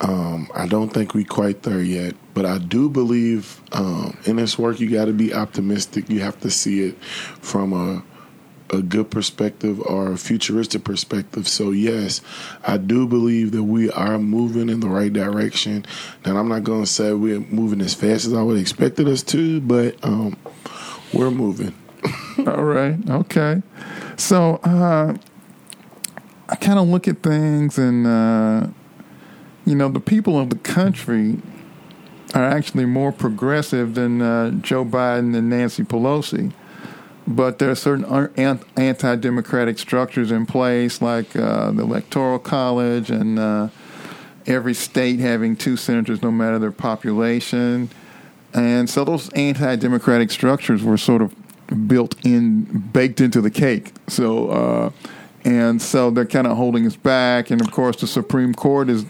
um, 0.00 0.48
I 0.54 0.66
don't 0.66 0.90
think 0.90 1.14
we 1.14 1.24
quite 1.24 1.62
there 1.62 1.82
yet. 1.82 2.14
But 2.32 2.46
I 2.46 2.58
do 2.58 2.88
believe 2.88 3.60
um, 3.72 4.16
in 4.24 4.36
this 4.36 4.58
work, 4.58 4.80
you 4.80 4.90
got 4.90 5.06
to 5.06 5.12
be 5.12 5.34
optimistic. 5.34 6.08
You 6.08 6.20
have 6.20 6.40
to 6.40 6.50
see 6.50 6.88
it 6.88 7.02
from 7.04 7.72
a 7.72 8.02
a 8.72 8.82
good 8.82 9.10
perspective 9.10 9.80
or 9.80 10.12
a 10.12 10.16
futuristic 10.16 10.84
perspective. 10.84 11.48
So 11.48 11.70
yes, 11.70 12.20
I 12.64 12.76
do 12.76 13.06
believe 13.06 13.52
that 13.52 13.64
we 13.64 13.90
are 13.90 14.18
moving 14.18 14.68
in 14.68 14.80
the 14.80 14.88
right 14.88 15.12
direction. 15.12 15.84
And 16.24 16.38
I'm 16.38 16.48
not 16.48 16.64
going 16.64 16.82
to 16.82 16.86
say 16.86 17.12
we're 17.12 17.40
moving 17.40 17.80
as 17.80 17.94
fast 17.94 18.26
as 18.26 18.32
I 18.32 18.42
would 18.42 18.58
expected 18.58 19.08
us 19.08 19.22
to, 19.24 19.60
but 19.60 19.96
um, 20.04 20.36
we're 21.12 21.30
moving. 21.30 21.74
all 22.46 22.64
right. 22.64 22.96
Okay. 23.10 23.62
So 24.16 24.60
uh, 24.62 25.16
I 26.50 26.56
kind 26.56 26.78
of 26.80 26.88
look 26.88 27.06
at 27.06 27.22
things, 27.22 27.78
and 27.78 28.06
uh, 28.06 28.66
you 29.64 29.76
know, 29.76 29.88
the 29.88 30.00
people 30.00 30.38
of 30.38 30.50
the 30.50 30.56
country 30.56 31.38
are 32.34 32.44
actually 32.44 32.86
more 32.86 33.12
progressive 33.12 33.94
than 33.94 34.20
uh, 34.20 34.50
Joe 34.50 34.84
Biden 34.84 35.36
and 35.36 35.48
Nancy 35.48 35.84
Pelosi. 35.84 36.52
But 37.26 37.60
there 37.60 37.70
are 37.70 37.76
certain 37.76 38.04
anti-democratic 38.76 39.78
structures 39.78 40.32
in 40.32 40.46
place, 40.46 41.00
like 41.00 41.36
uh, 41.36 41.70
the 41.70 41.82
Electoral 41.82 42.40
College 42.40 43.10
and 43.10 43.38
uh, 43.38 43.68
every 44.46 44.74
state 44.74 45.20
having 45.20 45.54
two 45.54 45.76
senators, 45.76 46.22
no 46.22 46.32
matter 46.32 46.58
their 46.58 46.72
population. 46.72 47.90
And 48.52 48.90
so 48.90 49.04
those 49.04 49.28
anti-democratic 49.30 50.32
structures 50.32 50.82
were 50.82 50.96
sort 50.96 51.22
of 51.22 51.32
built 51.86 52.16
in, 52.24 52.64
baked 52.92 53.20
into 53.20 53.40
the 53.40 53.50
cake. 53.50 53.92
So, 54.08 54.48
uh, 54.48 54.90
and 55.44 55.80
so 55.80 56.10
they're 56.10 56.26
kind 56.26 56.46
of 56.46 56.56
holding 56.56 56.86
us 56.86 56.96
back. 56.96 57.50
And 57.50 57.60
of 57.60 57.70
course, 57.70 57.96
the 57.96 58.06
Supreme 58.06 58.54
Court 58.54 58.88
is. 58.88 59.04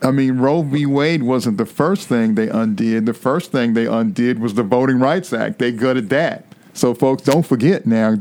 I 0.00 0.12
mean, 0.12 0.38
Roe 0.38 0.62
v. 0.62 0.86
Wade 0.86 1.24
wasn't 1.24 1.58
the 1.58 1.66
first 1.66 2.06
thing 2.06 2.36
they 2.36 2.48
undid. 2.48 3.06
The 3.06 3.14
first 3.14 3.50
thing 3.50 3.74
they 3.74 3.86
undid 3.86 4.38
was 4.38 4.54
the 4.54 4.62
Voting 4.62 5.00
Rights 5.00 5.32
Act. 5.32 5.58
They 5.58 5.72
gutted 5.72 6.08
that. 6.10 6.44
So, 6.72 6.94
folks, 6.94 7.22
don't 7.22 7.44
forget 7.44 7.84
now. 7.84 8.14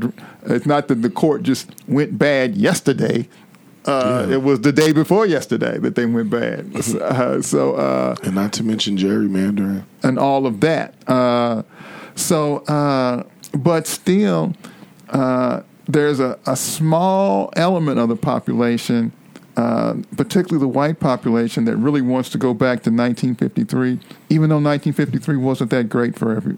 It's 0.48 0.66
not 0.66 0.88
that 0.88 1.04
the 1.04 1.12
court 1.12 1.44
just 1.44 1.70
went 1.88 2.18
bad 2.18 2.56
yesterday. 2.56 3.28
Uh, 3.86 4.26
yeah. 4.28 4.36
It 4.36 4.44
was 4.44 4.62
the 4.62 4.74
day 4.74 4.92
before 4.92 5.26
yesterday 5.28 5.78
that 5.78 5.96
they 5.96 6.06
went 6.08 6.30
bad. 6.30 6.76
uh, 7.02 7.42
so, 7.42 7.76
uh, 7.76 8.16
and 8.24 8.34
not 8.34 8.54
to 8.54 8.64
mention 8.64 8.98
gerrymandering 8.98 9.84
and 10.04 10.18
all 10.18 10.46
of 10.48 10.60
that. 10.62 10.96
Uh, 11.08 11.62
so, 12.16 12.58
uh, 12.66 13.24
but 13.54 13.86
still, 13.88 14.56
uh, 15.10 15.62
there's 15.88 16.19
a, 16.19 16.38
a, 16.45 16.56
small 16.56 17.52
element 17.56 18.00
of 18.00 18.10
the 18.10 18.15
population, 18.15 19.12
particularly 19.56 20.60
the 20.60 20.67
white 20.67 21.00
population, 21.00 21.65
that 21.65 21.78
really 21.78 22.02
wants 22.02 22.30
to 22.30 22.38
go 22.38 22.54
back 22.54 22.84
to 22.84 22.89
1953, 22.89 24.00
even 24.30 24.50
though 24.50 24.56
1953 24.56 25.38
wasn't 25.38 25.69
that 25.71 25.89
great 25.89 26.17
for 26.17 26.36
every, 26.36 26.58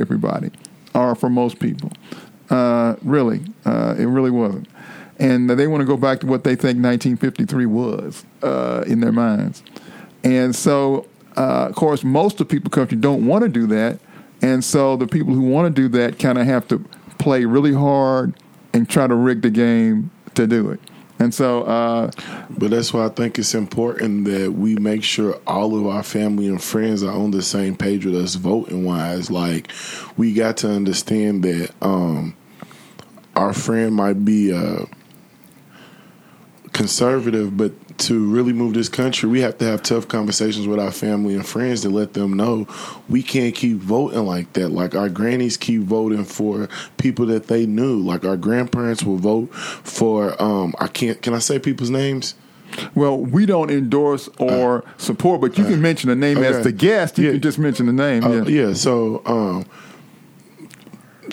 everybody 0.00 0.50
or 0.94 1.14
for 1.14 1.28
most 1.28 1.58
people. 1.58 1.90
Uh, 2.50 2.96
really, 3.02 3.42
uh, 3.64 3.94
it 3.98 4.06
really 4.06 4.30
wasn't. 4.30 4.68
And 5.18 5.48
they 5.48 5.66
want 5.66 5.80
to 5.80 5.86
go 5.86 5.96
back 5.96 6.20
to 6.20 6.26
what 6.26 6.44
they 6.44 6.56
think 6.56 6.82
1953 6.82 7.66
was 7.66 8.24
uh, 8.42 8.84
in 8.86 9.00
their 9.00 9.12
minds. 9.12 9.62
And 10.22 10.54
so, 10.54 11.06
uh, 11.36 11.66
of 11.68 11.74
course, 11.74 12.02
most 12.04 12.40
of 12.40 12.48
people 12.48 12.70
country 12.70 12.96
don't 12.96 13.26
want 13.26 13.42
to 13.42 13.48
do 13.48 13.66
that. 13.68 13.98
And 14.42 14.64
so 14.64 14.96
the 14.96 15.06
people 15.06 15.32
who 15.32 15.42
want 15.42 15.74
to 15.74 15.82
do 15.82 15.88
that 15.96 16.18
kind 16.18 16.38
of 16.38 16.46
have 16.46 16.66
to 16.68 16.84
play 17.18 17.44
really 17.44 17.72
hard 17.72 18.34
and 18.74 18.88
try 18.88 19.06
to 19.06 19.14
rig 19.14 19.40
the 19.40 19.50
game 19.50 20.10
to 20.34 20.46
do 20.46 20.70
it. 20.70 20.80
And 21.20 21.32
so, 21.32 21.62
uh, 21.62 22.10
but 22.50 22.70
that's 22.70 22.92
why 22.92 23.06
I 23.06 23.08
think 23.08 23.38
it's 23.38 23.54
important 23.54 24.24
that 24.24 24.52
we 24.52 24.74
make 24.74 25.04
sure 25.04 25.40
all 25.46 25.78
of 25.78 25.86
our 25.86 26.02
family 26.02 26.48
and 26.48 26.62
friends 26.62 27.04
are 27.04 27.14
on 27.14 27.30
the 27.30 27.40
same 27.40 27.76
page 27.76 28.04
with 28.04 28.16
us 28.16 28.34
voting 28.34 28.84
wise. 28.84 29.30
Like, 29.30 29.70
we 30.16 30.34
got 30.34 30.56
to 30.58 30.70
understand 30.70 31.44
that 31.44 31.70
um, 31.80 32.36
our 33.36 33.52
friend 33.52 33.94
might 33.94 34.24
be 34.24 34.52
uh, 34.52 34.86
conservative, 36.72 37.56
but 37.56 37.72
to 37.98 38.28
really 38.28 38.52
move 38.52 38.74
this 38.74 38.88
country, 38.88 39.28
we 39.28 39.40
have 39.40 39.58
to 39.58 39.64
have 39.64 39.82
tough 39.82 40.08
conversations 40.08 40.66
with 40.66 40.78
our 40.78 40.90
family 40.90 41.34
and 41.34 41.46
friends 41.46 41.82
to 41.82 41.88
let 41.88 42.14
them 42.14 42.34
know 42.34 42.66
we 43.08 43.22
can't 43.22 43.54
keep 43.54 43.78
voting 43.78 44.24
like 44.26 44.52
that. 44.54 44.70
Like 44.70 44.94
our 44.94 45.08
grannies 45.08 45.56
keep 45.56 45.82
voting 45.82 46.24
for 46.24 46.68
people 46.96 47.26
that 47.26 47.46
they 47.46 47.66
knew. 47.66 47.98
Like 47.98 48.24
our 48.24 48.36
grandparents 48.36 49.02
will 49.02 49.16
vote 49.16 49.54
for 49.54 50.40
um 50.42 50.74
I 50.78 50.88
can't 50.88 51.20
can 51.22 51.34
I 51.34 51.38
say 51.38 51.58
people's 51.58 51.90
names? 51.90 52.34
Well, 52.94 53.18
we 53.18 53.46
don't 53.46 53.70
endorse 53.70 54.28
or 54.38 54.78
uh, 54.78 54.90
support, 54.96 55.40
but 55.40 55.56
you 55.56 55.64
uh, 55.64 55.68
can 55.68 55.80
mention 55.80 56.10
a 56.10 56.16
name 56.16 56.38
okay. 56.38 56.48
as 56.48 56.64
the 56.64 56.72
guest. 56.72 57.18
You 57.18 57.26
yeah. 57.26 57.32
can 57.32 57.40
just 57.40 57.58
mention 57.58 57.86
the 57.86 57.92
name. 57.92 58.24
Uh, 58.24 58.42
yeah. 58.42 58.66
yeah. 58.66 58.72
So 58.74 59.22
um 59.26 59.66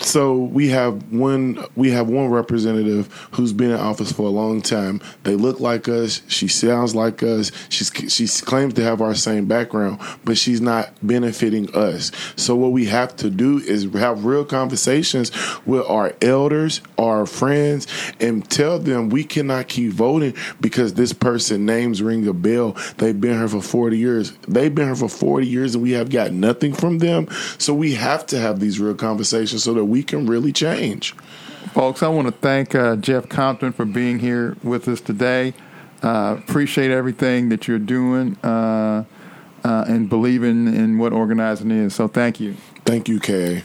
so 0.02 0.36
we 0.36 0.68
have 0.68 1.12
one 1.12 1.64
we 1.76 1.90
have 1.90 2.08
one 2.08 2.28
representative 2.28 3.12
who's 3.32 3.52
been 3.52 3.70
in 3.70 3.76
office 3.76 4.12
for 4.12 4.22
a 4.22 4.30
long 4.30 4.60
time. 4.60 5.00
They 5.22 5.34
look 5.34 5.60
like 5.60 5.88
us. 5.88 6.22
She 6.28 6.48
sounds 6.48 6.94
like 6.94 7.22
us. 7.22 7.52
She's 7.68 7.90
she 8.08 8.26
claims 8.44 8.74
to 8.74 8.82
have 8.82 9.00
our 9.00 9.14
same 9.14 9.46
background, 9.46 10.00
but 10.24 10.36
she's 10.36 10.60
not 10.60 10.92
benefiting 11.02 11.74
us. 11.74 12.10
So 12.36 12.56
what 12.56 12.72
we 12.72 12.86
have 12.86 13.16
to 13.16 13.30
do 13.30 13.58
is 13.58 13.84
have 13.94 14.24
real 14.24 14.44
conversations 14.44 15.30
with 15.64 15.84
our 15.88 16.12
elders, 16.20 16.80
our 16.98 17.26
friends, 17.26 17.86
and 18.20 18.48
tell 18.48 18.78
them 18.78 19.08
we 19.08 19.24
cannot 19.24 19.68
keep 19.68 19.92
voting 19.92 20.34
because 20.60 20.94
this 20.94 21.12
person 21.12 21.64
names 21.66 22.02
ring 22.02 22.26
a 22.26 22.32
bell. 22.32 22.76
They've 22.98 23.18
been 23.18 23.38
here 23.38 23.48
for 23.48 23.62
forty 23.62 23.98
years. 23.98 24.32
They've 24.48 24.74
been 24.74 24.86
here 24.86 24.96
for 24.96 25.08
forty 25.08 25.46
years, 25.46 25.74
and 25.74 25.82
we 25.82 25.92
have 25.92 26.10
got 26.10 26.32
nothing 26.32 26.72
from 26.72 26.98
them. 26.98 27.28
So 27.58 27.74
we 27.74 27.94
have 27.94 28.26
to 28.26 28.38
have 28.38 28.60
these 28.60 28.80
real 28.80 28.94
conversations 28.94 29.62
so 29.62 29.74
that 29.74 29.84
we 29.92 30.02
can 30.02 30.24
really 30.26 30.52
change. 30.52 31.12
Folks, 31.74 32.02
I 32.02 32.08
want 32.08 32.26
to 32.26 32.32
thank 32.32 32.74
uh, 32.74 32.96
Jeff 32.96 33.28
Compton 33.28 33.72
for 33.72 33.84
being 33.84 34.18
here 34.20 34.56
with 34.62 34.88
us 34.88 35.02
today. 35.02 35.52
Uh, 36.02 36.36
appreciate 36.38 36.90
everything 36.90 37.50
that 37.50 37.68
you're 37.68 37.78
doing 37.78 38.36
uh, 38.42 39.04
uh 39.64 39.84
and 39.86 40.08
believing 40.08 40.66
in 40.66 40.98
what 40.98 41.12
organizing 41.12 41.70
is. 41.70 41.94
So 41.94 42.08
thank 42.08 42.40
you. 42.40 42.56
Thank 42.84 43.06
you, 43.06 43.20
Kay. 43.20 43.62